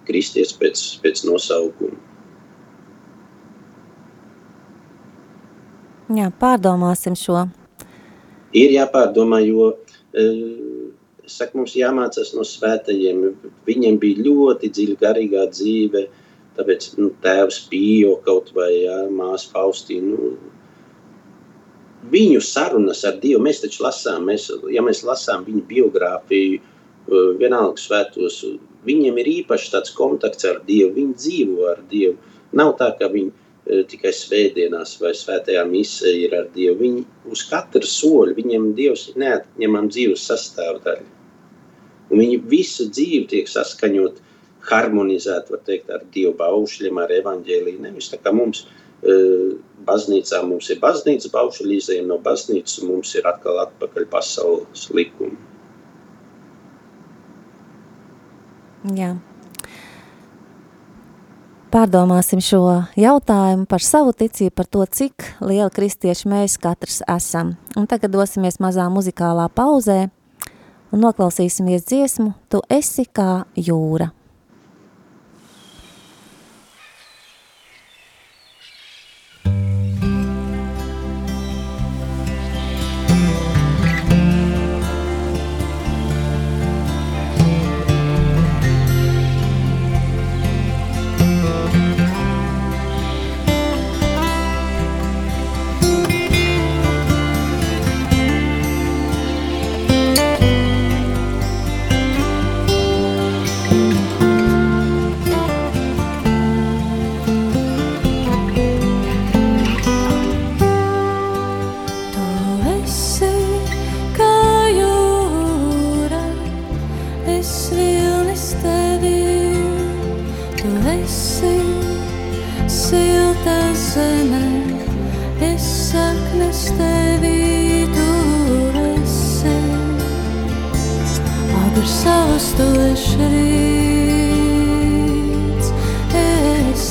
kristietis 0.08 0.56
pēc, 0.56 0.84
pēc 1.04 1.26
nosaukuma. 1.28 1.98
Jā, 6.16 6.30
pārdomāsim 6.39 7.18
šo. 7.18 7.48
Ir 8.56 8.72
jāpārdomā, 8.72 9.41
jo 9.43 9.74
saku, 11.28 11.58
mums 11.60 11.74
jāmācās 11.76 12.30
no 12.38 12.46
svētajiem. 12.48 13.24
Viņiem 13.68 13.98
bija 14.00 14.24
ļoti 14.30 14.70
dziļa 14.72 15.00
garīgā 15.02 15.48
dzīve, 15.52 16.06
uh, 16.06 16.22
Tāpēc 16.56 16.91
nu, 16.99 17.10
tēvs 17.24 17.66
Pījo 17.72 18.16
kaut 18.26 18.53
vai 18.56 18.70
jā, 18.72 18.99
māsa 19.12 19.49
Faustīna. 19.51 20.16
Nu, 20.16 20.36
viņu 22.12 22.41
sarunas 22.45 23.03
ar 23.08 23.18
Dievu 23.22 23.43
mēs 23.43 23.64
taču 23.64 23.84
lasām. 23.84 24.30
Mēs, 24.30 24.47
ja 24.72 24.84
mēs 24.86 25.03
lasām 25.08 25.43
viņu 25.47 25.66
biogrāfiju, 25.70 26.62
vienalga 27.39 27.82
svētos, 27.82 28.39
viņiem 28.86 29.20
ir 29.22 29.32
īpaši 29.41 29.72
tāds 29.74 29.93
kontakts 29.97 30.47
ar 30.47 30.62
Dievu. 30.68 30.93
Viņi 30.95 31.18
dzīvo 31.22 31.68
ar 31.74 31.84
Dievu. 31.91 32.16
Nav 32.56 32.76
tā, 32.80 32.91
ka 32.99 33.10
viņi 33.12 33.34
tikai 33.89 34.14
svētdienās 34.14 34.95
vai 35.01 35.12
svētajā 35.18 35.66
misē 35.70 36.12
ir 36.22 36.36
ar 36.38 36.47
Dievu. 36.53 36.78
Viņi 36.84 37.03
uz 37.34 37.43
katru 37.49 37.86
soļu, 37.89 38.38
viņiem 38.38 38.72
Dievs 38.78 39.10
ir 39.12 39.20
neatņemama 39.26 39.91
dzīves 39.91 40.26
sastāvdaļa. 40.30 41.12
Un 42.12 42.22
viņi 42.22 42.41
visu 42.49 42.86
dzīvi 42.93 43.26
tiek 43.32 43.49
saskaņot 43.49 44.22
harmonizēt, 44.70 45.51
var 45.53 45.61
teikt, 45.68 45.91
ar 45.93 46.05
Dievu 46.13 46.34
baušļiem, 46.39 47.01
ar 47.01 47.13
evaņģēliju. 47.20 47.84
Nevis 47.86 48.11
tā 48.11 48.20
kā 48.22 48.34
mums 48.36 48.66
e, 48.66 49.18
baznīcā 49.88 50.41
mums 50.47 50.70
ir 50.74 50.82
baznīcas 50.84 51.34
baušļi, 51.34 51.78
izējiem 51.82 52.09
no 52.09 52.20
baznīcas, 52.24 52.82
mums 52.88 53.13
ir 53.18 53.28
atkal 53.30 53.61
atpakaļ 53.66 54.09
pasaules 54.11 54.89
likumi. 54.95 55.38
Jā. 58.95 59.16
Pārdomāsim 61.74 62.39
šo 62.39 62.61
jautājumu 62.95 63.66
par 63.68 63.84
savu 63.84 64.13
ticību, 64.16 64.53
par 64.55 64.68
to, 64.72 64.86
cik 64.86 65.26
liela 65.43 65.72
kristieši 65.74 66.30
mēs 66.32 66.59
katrs 66.61 67.01
esam. 67.11 67.57
Un 67.76 67.89
tagad 67.89 68.13
dosimies 68.13 68.61
mazā 68.63 68.86
muzikālā 68.93 69.49
pauzē 69.51 70.05
un 70.95 71.03
noklausīsimies 71.03 71.84
dziesmu 71.89 72.32
Tu 72.47 72.61
esi 72.72 73.03
kā 73.11 73.43
jūra. 73.59 74.13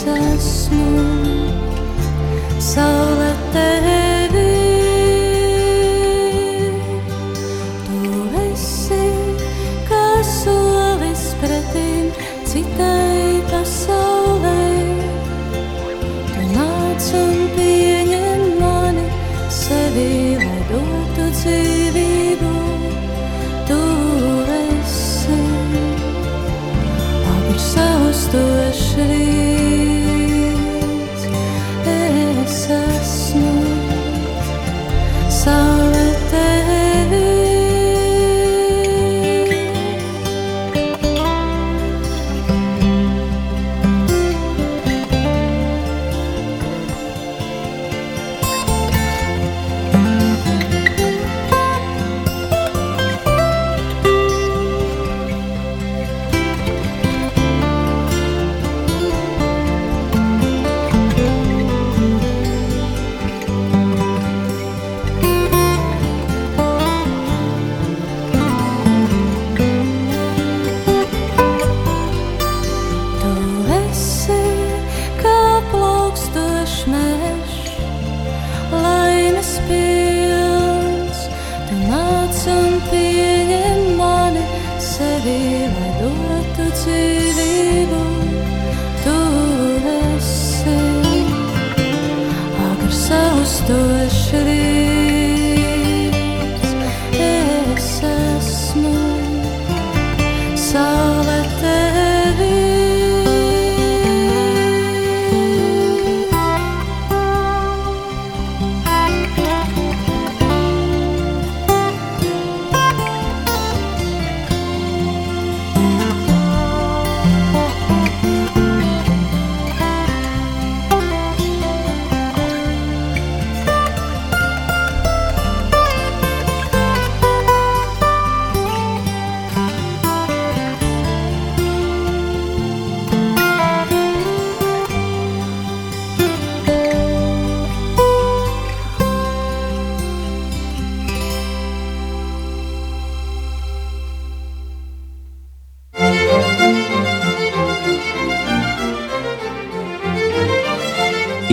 Es 0.07 0.69
esmu 0.69 0.87
saule 2.59 3.33
tevī. 3.53 3.93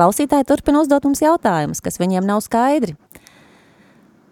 klausītāji 0.00 0.48
turpina 0.48 0.80
uzdot 0.80 1.04
mums 1.04 1.20
jautājumus, 1.20 1.82
kas 1.84 2.00
viņiem 2.00 2.24
nav 2.24 2.40
skaidri. 2.46 2.96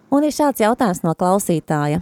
Un 0.09 0.25
ir 0.25 0.33
šāds 0.33 0.63
jautājums 0.63 1.03
no 1.05 1.13
klausītāja. 1.13 2.01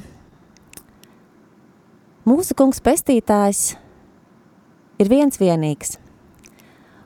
Mūsu 2.28 2.56
kungs 2.60 2.80
pestītājs 2.84 3.76
ir 5.00 5.12
viens 5.12 5.40
vienīgs, 5.40 5.98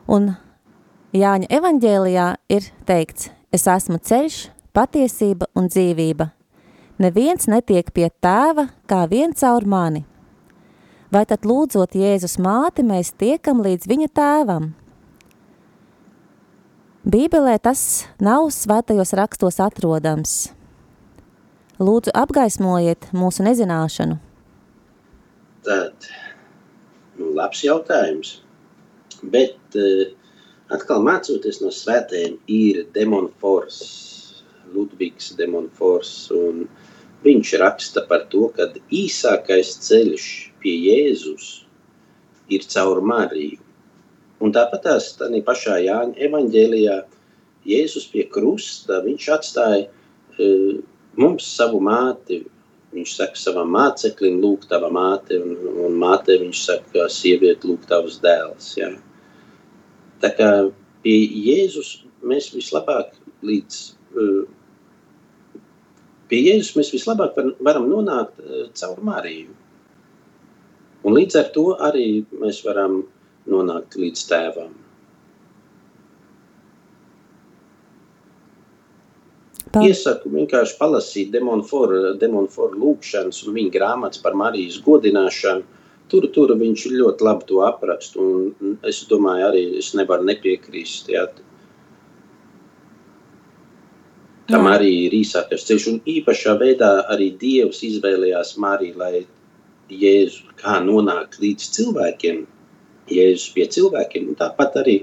un 0.06 0.34
Jāņa 1.12 1.50
evaņģēlijā 1.52 2.26
ir 2.56 2.66
teikts, 2.88 3.26
es 3.52 3.66
esmu 3.68 3.98
ceļš, 4.00 4.36
patiesība 4.72 5.50
un 5.52 5.66
dzīvība. 5.68 6.30
Neviens 7.04 7.50
netiek 7.52 7.90
pie 7.92 8.06
tēva 8.24 8.70
kā 8.88 9.02
viens 9.10 9.42
caur 9.42 9.66
mani. 9.68 10.06
Vai 11.12 11.26
tad 11.28 11.44
lūdzot 11.44 11.98
Jēzus 12.00 12.38
māti, 12.40 12.80
mēs 12.86 13.12
tiekam 13.20 13.60
līdz 13.60 13.90
viņa 13.92 14.08
tēvam? 14.16 14.70
Bībelē 17.02 17.56
tas 17.58 17.80
nav 18.22 18.44
svētajos 18.54 19.10
rakstos 19.18 19.56
atrodams. 19.58 20.52
Lūdzu, 21.82 22.12
apgaismojiet 22.14 23.08
mūsu 23.10 23.42
nezināšanu. 23.42 24.20
Tad, 25.66 26.06
nu, 27.18 27.32
labs 27.34 27.64
jautājums. 27.66 28.36
Bet 29.34 29.74
uh, 29.74 30.12
atkal 30.70 31.02
mācoties 31.02 31.58
no 31.64 31.72
svētējiem, 31.74 32.38
ir 32.46 32.84
demonfors, 32.94 33.80
Ludvigs 34.70 35.34
demonfors, 35.34 36.14
un 36.30 36.68
viņš 37.26 37.54
raksta 37.64 38.06
par 38.06 38.28
to, 38.30 38.46
ka 38.54 38.70
īsākais 38.94 39.74
ceļš 39.88 40.30
pie 40.62 40.78
Jēzus 40.86 41.50
ir 42.46 42.70
caur 42.70 43.02
Mariju. 43.02 43.58
Un 44.42 44.54
tāpat 44.54 44.82
tās 44.86 45.12
tādā 45.18 45.40
pašā 45.46 45.78
Jāņa 45.84 46.18
evaņģēlijā 46.26 46.96
Jēzus 47.68 48.08
pie 48.10 48.24
krusta, 48.26 48.98
viņš 49.04 49.28
atstāja 49.36 49.84
uh, 49.86 50.80
mums 51.20 51.46
savu 51.46 51.78
māti, 51.84 52.40
viņš 52.92 53.14
saka 53.16 53.38
savam 53.38 53.70
māceklim, 53.72 54.40
lūk 54.42 54.66
tava 54.68 54.90
māte, 54.92 55.38
un, 55.38 55.54
un 55.86 55.94
māte 56.00 56.36
viņš 56.40 56.64
saka, 56.66 57.06
sieviete, 57.12 57.68
lūk 57.68 57.86
tavs 57.88 58.18
dēls, 58.24 58.72
jā. 58.80 58.90
Tā 60.22 60.32
kā 60.38 60.50
pie 61.04 61.16
Jēzus 61.46 61.94
mēs 62.26 62.50
vislabāk 62.54 63.14
līdz, 63.46 63.80
uh, 64.18 64.44
pie 66.28 66.42
Jēzus 66.48 66.74
mēs 66.78 66.92
vislabāk 66.94 67.38
var, 67.38 67.54
varam 67.70 67.88
nonākt 67.90 68.42
uh, 68.42 68.66
caur 68.74 69.00
Mariju. 69.06 69.54
Un 71.02 71.16
līdz 71.16 71.38
ar 71.40 71.48
to 71.54 71.66
arī 71.82 72.22
mēs 72.38 72.60
varam 72.66 73.02
nonākt 73.50 73.98
līdz 73.98 74.24
tēvam. 74.30 74.72
Paldies. 79.72 80.02
Iesaku 80.02 80.30
vienkārši 80.34 80.74
palasīt 80.76 81.30
Demonforu 81.32 82.16
demon 82.20 82.48
lūkšanas 82.52 83.38
un 83.46 83.54
viņa 83.56 83.72
grāmatas 83.72 84.20
par 84.20 84.36
Marijas 84.36 84.80
godināšanu. 84.84 85.64
tur, 86.12 86.26
tur 86.28 86.52
viņš 86.60 86.82
ļoti 86.92 87.24
labi 87.24 87.46
to 87.48 87.62
apraksta. 87.64 88.20
Un 88.20 88.76
es 88.84 89.00
domāju, 89.08 89.46
arī 89.48 89.62
es 89.78 89.94
nevaru 89.96 90.26
nepiekrist. 90.28 91.08
Jā. 91.08 91.26
Tam 94.50 94.66
Jā. 94.68 94.74
arī 94.76 94.90
ir 95.06 95.16
īsākais 95.16 95.64
ceļš. 95.64 95.86
Un 95.92 96.00
īpašā 96.04 96.58
veidā 96.60 96.90
arī 97.14 97.30
Dievs 97.40 97.80
izvēlējās 97.88 98.58
Mariju, 98.60 98.98
lai 99.00 99.24
Jēzus 99.88 100.42
kā 100.60 100.80
nonākt 100.84 101.40
līdz 101.40 101.70
cilvēkiem, 101.78 102.44
Jēzus 103.10 103.52
pie 103.54 103.66
cilvēkiem. 103.74 104.28
Un 104.32 104.38
tāpat 104.38 104.78
arī 104.82 105.00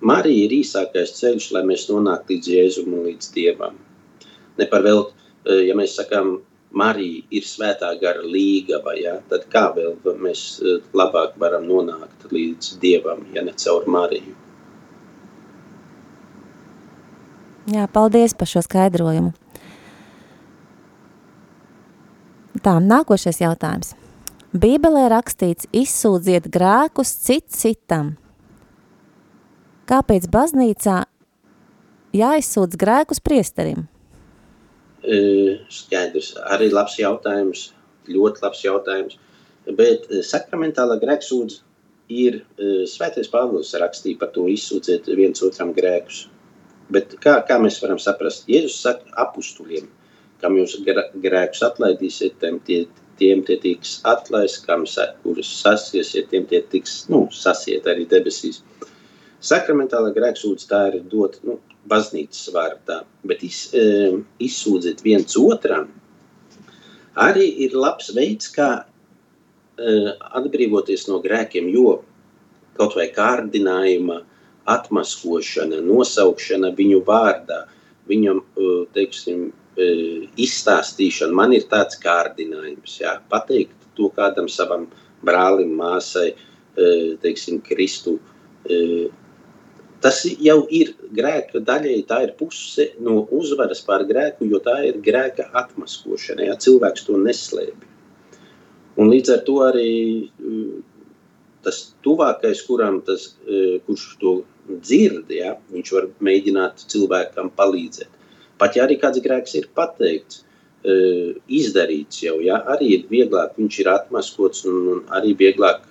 Marija 0.00 0.46
ir 0.46 0.54
īsākais 0.60 1.16
ceļš, 1.18 1.50
lai 1.56 1.64
mēs 1.68 1.88
nonāktu 1.90 2.36
līdz 2.36 2.52
Jēzum 2.54 2.94
un 2.94 3.08
līdz 3.08 3.32
Dievam. 3.34 3.74
Ne 4.58 4.66
par 4.70 4.84
vēl, 4.86 5.02
eh, 5.46 5.66
ja 5.68 5.74
mēs 5.74 5.96
sakām, 5.98 6.38
Marija 6.70 7.24
ir 7.30 7.42
svētā 7.42 7.90
gara 8.00 8.22
līgava, 8.22 8.94
ja, 8.94 9.18
tad 9.28 9.48
kā 9.50 9.74
vēl 9.74 9.96
mēs 10.22 10.62
eh, 10.62 10.78
labāk 10.94 11.36
varam 11.38 11.66
nonākt 11.66 12.30
līdz 12.30 12.78
Dievam, 12.80 13.26
ja 13.34 13.42
ne 13.42 13.52
caur 13.52 13.86
Mariju? 13.86 14.36
Jā, 17.70 17.86
paldies 17.92 18.34
par 18.34 18.48
šo 18.50 18.62
skaidrojumu. 18.64 19.34
Tā, 22.60 22.78
nākošais 22.82 23.38
jautājums. 23.40 23.94
Bībelē 24.50 25.04
rakstīts, 25.12 25.68
izsūdziet 25.70 26.48
grēkus 26.50 27.12
cit 27.22 27.44
citam. 27.54 28.16
Kāpēc 29.86 30.26
baznīcā 30.26 30.96
jāizsūdz 32.18 32.78
grēkus 32.80 33.22
priesterim? 33.22 33.84
E, 35.06 35.20
Skaidrs, 35.70 36.32
arī 36.50 36.66
labs 36.72 36.96
jautājums, 36.98 37.68
ļoti 38.10 38.42
labs 38.42 38.64
jautājums. 38.64 39.20
Bet 39.78 40.10
e, 40.10 40.24
sakramentālā 40.26 40.96
grēksūdze 40.98 41.62
ir 42.10 42.40
e, 42.40 42.72
svētais 42.90 43.30
Pāvils 43.30 43.70
rakstīja 43.78 44.18
par 44.18 44.32
to 44.34 44.48
izsūdzēt 44.50 45.12
viens 45.14 45.46
otram 45.46 45.70
grēkus. 45.76 46.24
Bet 46.90 47.14
kā, 47.22 47.36
kā 47.46 47.60
mēs 47.62 47.78
varam 47.84 48.02
saprast? 48.02 48.50
Jēzus 48.50 48.82
saka 48.82 49.14
apustuļiem, 49.28 49.86
kam 50.42 50.58
jūs 50.58 50.80
grēkus 50.82 51.62
atlaidīsiet, 51.70 52.40
tiem 52.42 52.58
tie, 52.66 52.80
tiem 53.20 53.44
tie 53.46 53.58
tiks 53.60 53.98
atlaists, 54.08 54.64
kam 54.64 54.86
kurus 55.22 55.50
sasiesiet, 55.60 56.30
tiem 56.32 56.46
tie 56.48 56.62
tiks, 56.72 57.04
nu, 57.12 57.26
sasiet 57.32 57.86
arī 57.90 58.08
debesīs. 58.08 58.62
Sakramentālā 59.40 60.12
grēksūdze 60.16 60.68
tā 60.68 60.80
ir 60.90 61.00
dot, 61.08 61.38
nu, 61.46 61.58
baznīcas 61.88 62.50
vārdā, 62.54 63.02
bet 63.24 63.42
iz, 63.46 63.70
e, 63.72 64.12
izsūdzēt 64.42 65.00
viens 65.04 65.36
otram 65.40 65.88
arī 67.16 67.46
ir 67.64 67.74
labs 67.74 68.10
veids, 68.14 68.50
kā 68.52 68.70
e, 68.80 69.94
atbrīvoties 70.40 71.08
no 71.08 71.20
grēkiem, 71.24 71.70
jo 71.72 72.00
kaut 72.78 72.96
vai 72.96 73.08
kārdinājuma, 73.12 74.22
atmaskošana, 74.70 75.80
nosaukšana 75.82 76.70
viņu 76.76 77.00
vārdā, 77.08 77.64
viņam, 78.10 78.42
e, 78.56 78.70
teiksim, 78.94 79.50
izstāstīšana, 79.78 81.36
man 81.36 81.54
ir 81.54 81.68
tāds 81.70 81.98
kārdinājums, 82.02 82.98
jā, 83.00 83.14
pateikt 83.30 83.76
to 83.96 84.10
kādam 84.16 84.48
savam 84.50 84.88
brālim, 85.24 85.76
māsai, 85.78 86.32
e, 86.32 86.90
teiksim, 87.22 87.60
Kristu, 87.64 88.18
e, 88.66 89.08
Tas 90.00 90.22
jau 90.40 90.62
ir 90.72 90.94
grēka 91.12 91.60
daļai, 91.60 91.98
tā 92.08 92.22
ir 92.24 92.30
puse 92.38 92.86
no 93.04 93.26
uzvaras 93.36 93.82
pār 93.84 94.06
grēku, 94.08 94.46
jo 94.48 94.56
tā 94.64 94.78
ir 94.88 94.96
grēka 95.04 95.50
atmaskošana. 95.60 96.46
Ja 96.48 96.54
cilvēks 96.56 97.04
to 97.04 97.18
neslēpj. 97.20 97.88
Un 98.96 99.12
līdz 99.12 99.34
ar 99.34 99.42
to 99.44 99.58
arī 99.66 99.90
tas 101.64 101.82
tuvākais, 102.04 102.62
kuram 102.64 103.02
tas, 103.04 103.34
kurš 103.84 104.06
to 104.22 104.32
dzird, 104.70 105.28
ja, 105.36 105.58
viņš 105.74 105.92
var 105.92 106.08
mēģināt 106.24 106.86
cilvēkam 106.88 107.52
palīdzēt. 107.60 108.19
Pat 108.60 108.76
ja 108.76 108.84
arī 108.84 108.98
kāds 109.00 109.22
grēks 109.24 109.56
ir 109.56 109.70
pateikts, 109.76 110.42
eh, 110.84 111.32
izdarīts 111.48 112.22
jau, 112.26 112.36
ja, 112.44 112.60
arī 112.74 112.92
ir 112.98 113.06
vieglāk, 113.08 113.56
viņš 113.56 113.80
ir 113.80 113.92
atmaskots 113.94 114.66
un, 114.68 114.80
un 114.94 115.00
arī 115.16 115.32
vieglāk 115.36 115.86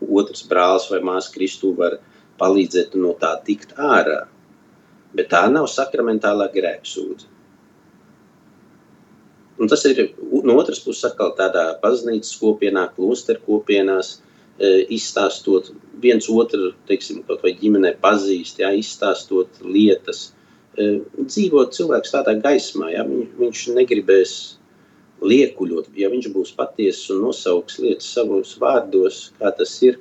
otrs 0.00 0.44
brālis 0.46 0.90
vai 0.90 1.00
māsa 1.00 1.32
Kristu 1.34 1.74
var 1.78 1.98
palīdzēt 2.38 2.94
no 2.98 3.14
tā 3.18 3.34
tikt 3.46 3.74
ārā. 3.78 4.24
Bet 5.14 5.30
tā 5.30 5.44
nav 5.50 5.68
sakramentālā 5.70 6.48
grēksūdze. 6.54 7.30
Un 9.62 9.70
tas 9.70 9.84
ir 9.86 10.00
no 10.42 10.56
otras 10.58 10.80
puses 10.82 11.06
atkal 11.06 11.30
tādā 11.38 11.76
baznīcas 11.82 12.34
kopienā, 12.40 12.88
klosteru 12.96 13.42
kopienās, 13.46 14.16
e, 14.58 14.82
izstāstot 14.96 15.70
viens 16.02 16.26
otru, 16.30 16.72
teiksim, 16.90 17.22
kaut 17.28 17.44
vai 17.46 17.54
ģimenē 17.60 17.94
pazīst, 18.02 18.58
jā, 18.58 18.72
izstāstot 18.74 19.62
lietas, 19.62 20.32
e, 20.32 20.43
dzīvot 20.76 21.74
cilvēks 21.76 22.14
tādā 22.14 22.36
gaismā, 22.42 22.90
jā, 22.94 23.04
viņš, 23.08 23.34
viņš 23.40 23.64
negribēs 23.76 24.34
liekuļot, 25.24 25.92
ja 25.98 26.10
viņš 26.12 26.30
būs 26.34 26.54
patiesis 26.56 27.12
un 27.14 27.22
nosauks 27.28 27.78
lietas 27.82 28.10
savos 28.16 28.56
vārdos, 28.60 29.30
kā 29.38 29.52
tas 29.56 29.72
ir, 29.86 30.00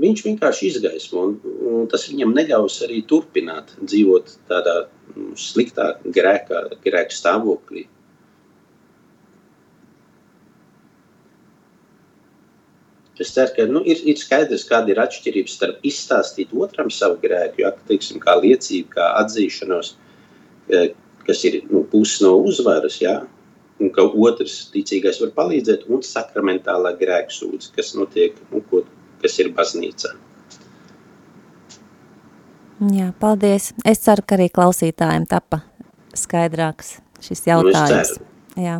viņš 0.00 0.24
vienkārši 0.26 0.70
izgaismo, 0.72 1.26
un, 1.28 1.36
un 1.68 1.90
tas 1.90 2.08
viņam 2.10 2.34
neļaus 2.36 2.80
arī 2.86 3.02
turpināt 3.10 3.74
dzīvot 3.82 4.34
tādā 4.50 4.80
mm, 4.86 5.34
sliktā 5.38 5.92
grēkā, 6.04 6.64
grēka 6.84 7.14
stāvoklī. 7.14 7.86
Es 13.20 13.32
ceru, 13.34 13.50
ka 13.56 13.64
nu, 13.66 13.82
ir, 13.88 13.98
ir 14.06 14.18
skaidrs, 14.20 14.66
kāda 14.68 14.92
ir 14.92 15.00
atšķirība 15.02 15.50
starp 15.50 15.86
izstāstīt 15.86 16.52
otram 16.54 16.90
savu 16.94 17.18
grēku, 17.22 17.64
ja, 17.64 17.72
teiksim, 17.88 18.20
kā 18.22 18.36
liecību, 18.38 18.92
kā 18.94 19.08
atzīšanos, 19.24 19.94
eh, 20.70 20.92
kas 21.26 21.42
ir 21.48 21.60
nu, 21.70 21.82
pusi 21.90 22.22
no 22.24 22.36
uzvaras, 22.46 23.00
ja, 23.02 23.16
un 23.80 23.90
ka 23.94 24.06
otrs 24.06 24.70
ticīgais 24.74 25.18
var 25.22 25.34
palīdzēt, 25.36 25.88
un 25.90 26.02
sakramentālā 26.06 26.94
grēksūdze, 27.00 27.72
kas 27.74 27.94
notiek, 27.98 28.38
nu, 28.52 28.62
ko, 28.70 28.84
kas 29.22 29.38
ir 29.42 29.50
baznīcā. 29.54 30.14
Jā, 32.94 33.10
paldies. 33.18 33.72
Es 33.82 33.98
ceru, 34.04 34.22
ka 34.22 34.36
arī 34.38 34.46
klausītājiem 34.54 35.26
tapa 35.26 35.64
skaidrāks 36.14 37.00
šis 37.24 37.42
Nu, 37.46 37.50
jautājums. 37.50 38.14
ceru. 38.14 38.26
Jā. 38.62 38.76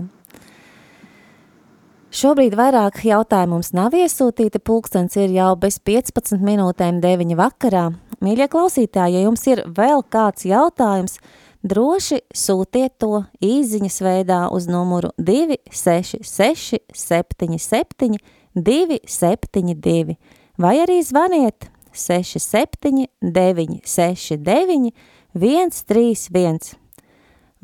Šobrīd 2.09 2.55
vairāk 2.57 3.03
jautājumu 3.05 3.59
mums 3.59 3.75
nav 3.77 3.93
iesūtīti, 3.93 4.63
pulkstens 4.65 5.13
ir 5.21 5.29
jau 5.35 5.51
bez 5.61 5.77
15 5.85 6.41
minūtēm 6.41 7.03
9 7.03 7.37
vakarā. 7.37 7.83
Mīļie 8.25 8.47
klausītāji, 8.49 9.19
ja 9.19 9.27
jums 9.27 9.45
ir 9.45 9.61
vēl 9.77 10.01
kāds 10.09 10.47
jautājums, 10.49 11.19
droši 11.61 12.23
sūtiet 12.33 12.97
to 13.05 13.27
īziņas 13.45 14.01
veidā 14.01 14.41
uz 14.49 14.71
numuru 14.73 15.13
266 15.21 16.81
77 16.97 18.17
272 18.57 20.17
vai 20.57 20.75
arī 20.87 21.03
zvaniet 21.05 21.69
67 21.93 23.05
969 23.21 24.93
131. 25.37 26.88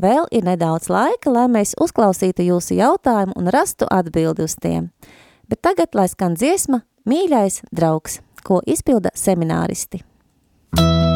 Vēl 0.00 0.26
ir 0.34 0.46
nedaudz 0.46 0.90
laika, 0.90 1.30
lai 1.30 1.46
mēs 1.50 1.76
uzklausītu 1.80 2.48
jūsu 2.48 2.78
jautājumu 2.80 3.36
un 3.38 3.52
rastu 3.54 3.86
atbildi 3.90 4.46
uz 4.48 4.58
tiem. 4.58 4.90
Bet 5.48 5.62
tagad, 5.62 5.94
lai 5.94 6.08
skan 6.10 6.34
dziesma, 6.34 6.82
mīļais 7.06 7.62
draugs, 7.70 8.20
ko 8.42 8.60
izpilda 8.66 9.14
semināristi. 9.14 10.02
Mīļais 10.74 11.13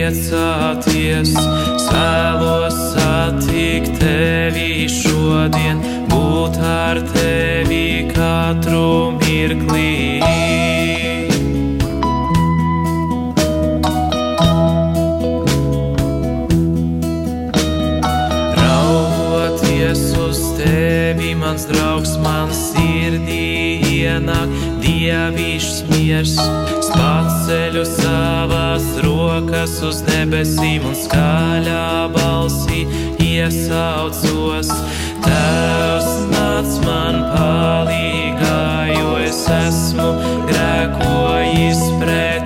priecāties. 0.00 1.34
Svēlos 1.80 2.76
satikt 2.94 3.98
tevi 4.00 4.88
šodien, 4.88 5.80
būt 6.08 6.56
ar 6.64 7.00
tevi 7.12 8.08
katru 8.08 9.12
mirklī. 9.20 10.20
Raugoties 18.56 20.06
uz 20.16 20.40
tevi, 20.62 21.34
mans 21.36 21.68
draugs, 21.68 22.16
man 22.24 22.48
sirdī 22.56 23.84
ienāk 24.00 24.48
dievišķs 24.80 25.84
miers. 25.92 26.38
Spaceļu 26.90 27.84
savas 28.70 29.02
rokas 29.02 29.82
uz 29.82 30.02
debesīm 30.06 30.84
un 30.86 30.94
skaļā 30.94 32.10
balsī 32.14 32.84
iesaucos. 33.18 34.70
Tēvs 35.24 36.10
nāc 36.30 36.76
man 36.84 37.18
palīgā, 37.32 38.62
jo 38.94 39.16
es 39.24 39.42
esmu 39.50 40.06
grēkojis 40.50 41.82
pret 41.98 42.39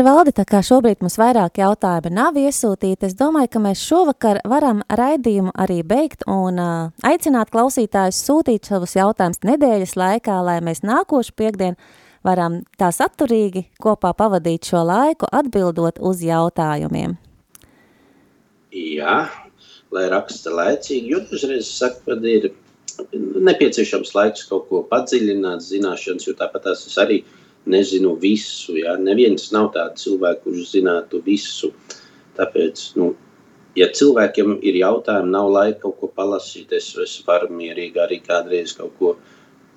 Priesteri 0.00 0.16
valdi, 0.16 0.32
tā 0.32 0.46
kā 0.48 0.58
šobrīd 0.64 1.02
mums 1.04 1.18
vairāk 1.20 1.58
jautājumi 1.60 2.08
nav 2.16 2.36
iesūtīti, 2.40 3.04
es 3.04 3.12
domāju, 3.18 3.50
ka 3.52 3.60
mēs 3.60 3.82
šovakar 3.84 4.38
varam 4.48 4.78
raidījumu 4.88 5.50
arī 5.52 5.82
beigt 5.84 6.22
un 6.24 6.56
uh, 6.56 6.86
aicināt 7.04 7.50
klausītājus 7.52 8.22
sūtīt 8.24 8.64
savus 8.64 8.94
jautājumus 8.96 9.42
nedēļas 9.44 9.92
laikā, 10.00 10.38
lai 10.46 10.54
mēs 10.64 10.80
nākošu 10.88 11.34
piekdienu 11.36 11.76
varam 12.24 12.62
tā 12.80 12.88
saturīgi 12.96 13.66
kopā 13.76 14.14
pavadīt 14.16 14.70
šo 14.70 14.80
laiku 14.88 15.28
atbildot 15.28 16.00
uz 16.00 16.24
jautājumiem. 16.24 17.18
Jā, 18.72 19.18
lai 19.92 20.06
raksta 20.14 20.54
laicīgi, 20.62 21.12
jo 21.12 21.20
dažreiz 21.28 21.66
es 21.66 21.74
saku, 21.76 22.06
ka 22.08 22.16
ir 22.24 22.48
nepieciešams 23.50 24.16
laiks 24.16 24.48
kaut 24.48 24.64
ko 24.72 24.80
padziļināt, 24.88 25.60
zināšanas, 25.60 26.24
jo 26.24 26.38
tāpat 26.40 26.70
tās 26.70 26.88
es 26.88 26.96
arī 27.04 27.20
nezinu 27.66 28.14
visu. 28.20 28.76
Ja? 28.78 28.96
Neviens 29.00 29.50
nav 29.54 29.72
tāds 29.74 30.04
cilvēks, 30.04 30.44
kurš 30.44 30.70
zinātu 30.74 31.22
visu. 31.26 31.72
Tāpēc, 32.38 32.84
nu, 33.00 33.12
ja 33.76 33.90
cilvēkiem 33.92 34.58
ir 34.66 34.80
jautājumi, 34.80 35.34
nav 35.34 35.50
laika 35.52 35.82
kaut 35.84 35.98
ko 36.00 36.12
palasīt, 36.16 36.72
es, 36.76 36.92
es 37.02 37.18
varu 37.26 37.50
mierīgi 37.52 38.00
arī 38.00 38.20
kādreiz 38.24 38.74
kaut 38.78 38.96
ko 38.98 39.16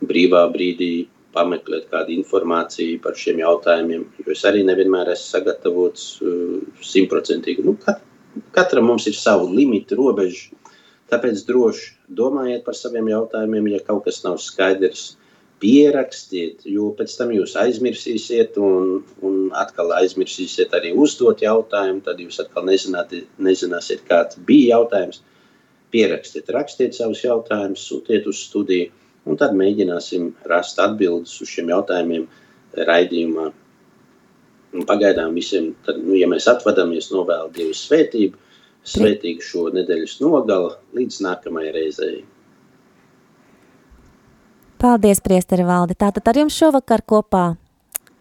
brīvā 0.04 0.46
brīdī 0.54 1.08
pameklēt 1.34 1.88
kādu 1.92 2.14
informāciju 2.14 3.00
par 3.02 3.18
šiem 3.18 3.42
jautājumiem, 3.42 4.06
jo 4.22 4.34
es 4.36 4.44
arī 4.46 4.62
nevienmēr 4.68 5.14
esmu 5.16 5.32
sagatavots 5.32 6.04
uh, 6.22 6.60
simtprocentīgi. 6.86 7.66
Nu, 7.66 7.74
kat, 7.82 8.04
katram 8.54 8.86
mums 8.92 9.08
ir 9.10 9.18
savu 9.18 9.50
limitu, 9.50 9.98
robežu, 9.98 10.54
tāpēc 11.10 11.42
droši 11.48 11.90
domājiet 12.20 12.64
par 12.68 12.78
saviem 12.78 13.10
jautājumiem, 13.10 13.72
ja 13.74 13.82
kaut 13.88 14.06
kas 14.06 14.22
nav 14.26 14.38
skaidrs, 14.42 15.16
pierakstiet, 15.64 16.66
jo 16.68 16.90
pēc 16.98 17.14
tam 17.16 17.32
jūs 17.32 17.54
aizmirsīsiet 17.60 18.58
un, 18.60 18.98
un 19.24 19.38
atkal 19.56 19.94
aizmirsīsiet 19.96 20.76
arī 20.76 20.92
uzdot 21.06 21.44
jautājumu, 21.46 22.02
tad 22.04 22.20
jūs 22.20 22.42
atkal 22.44 22.68
nezināt, 22.68 23.14
nezināsiet, 23.40 24.04
kāds 24.10 24.42
bija 24.50 24.78
jautājums. 24.78 25.22
Pierakstiet, 25.94 26.50
rakstiet 26.52 26.98
savus 26.98 27.22
jautājumus, 27.24 27.86
sūtiet 27.88 28.28
uz 28.28 28.42
studiju, 28.50 28.90
un 29.30 29.40
tad 29.40 29.54
mēģināsim 29.56 30.32
rast 30.50 30.82
atbildes 30.84 31.36
uz 31.46 31.52
šiem 31.54 31.72
jautājumiem 31.72 32.26
raidījumā. 32.90 33.52
Un 34.74 34.88
pagaidām 34.90 35.38
visiem, 35.38 35.72
tad, 35.86 36.02
nu, 36.02 36.18
ja 36.18 36.28
mēs 36.28 36.50
atvadamies, 36.50 37.12
novēlu 37.14 37.54
Dievu 37.56 37.78
svētību, 37.78 38.40
svētīgu 38.90 39.46
šo 39.46 39.68
nedēļas 39.78 40.18
nogalu 40.26 40.74
līdz 40.98 41.22
nākamajai 41.24 41.76
reizei. 41.78 42.24
Paldies, 44.84 45.22
priesteri 45.24 45.64
valdi! 45.64 45.96
Tātad 45.96 46.26
ar 46.28 46.36
jums 46.36 46.58
šovakar 46.60 47.06
kopā 47.08 47.54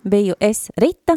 biju 0.06 0.36
es 0.38 0.68
Rita, 0.78 1.16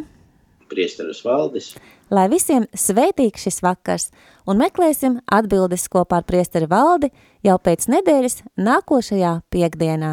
Priesteris 0.66 1.20
Valdis, 1.22 1.68
lai 2.10 2.24
visiem 2.32 2.66
svētīgs 2.74 3.46
šis 3.46 3.62
vakars 3.62 4.08
un 4.50 4.58
meklēsim 4.58 5.20
atbildes 5.30 5.86
kopā 5.94 6.24
ar 6.24 6.26
priesteri 6.26 6.66
valdi 6.66 7.12
jau 7.46 7.60
pēc 7.62 7.86
nedēļas 7.94 8.42
nākošajā 8.58 9.38
piekdienā. 9.54 10.12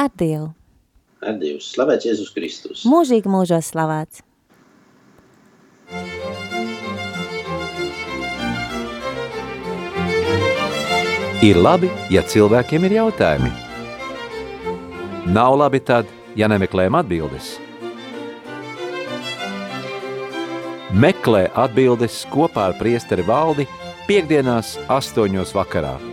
Ar 0.00 0.10
Dievu! 0.16 0.54
ar 1.20 1.36
Dievu 1.36 1.60
slavēts 1.60 2.08
Jēzus 2.08 2.32
Kristus. 2.32 2.88
Mūžīgi 2.88 3.28
mūžos 3.28 3.74
slavēts! 3.74 4.24
Ir 11.44 11.60
labi, 11.60 11.92
ja 12.08 12.24
cilvēkiem 12.24 12.88
ir 12.88 13.02
jautājumi. 13.02 13.69
Nav 15.30 15.54
labi 15.54 15.78
tad, 15.78 16.08
ja 16.34 16.48
nemeklējam 16.50 16.96
atbildes. 16.98 17.52
Meklē 20.90 21.44
atbildes 21.54 22.24
kopā 22.32 22.64
ar 22.72 22.74
priesteri 22.80 23.22
valdi 23.22 23.68
piekdienās 24.08 24.74
astoņos 24.90 25.54
vakarā. 25.54 26.09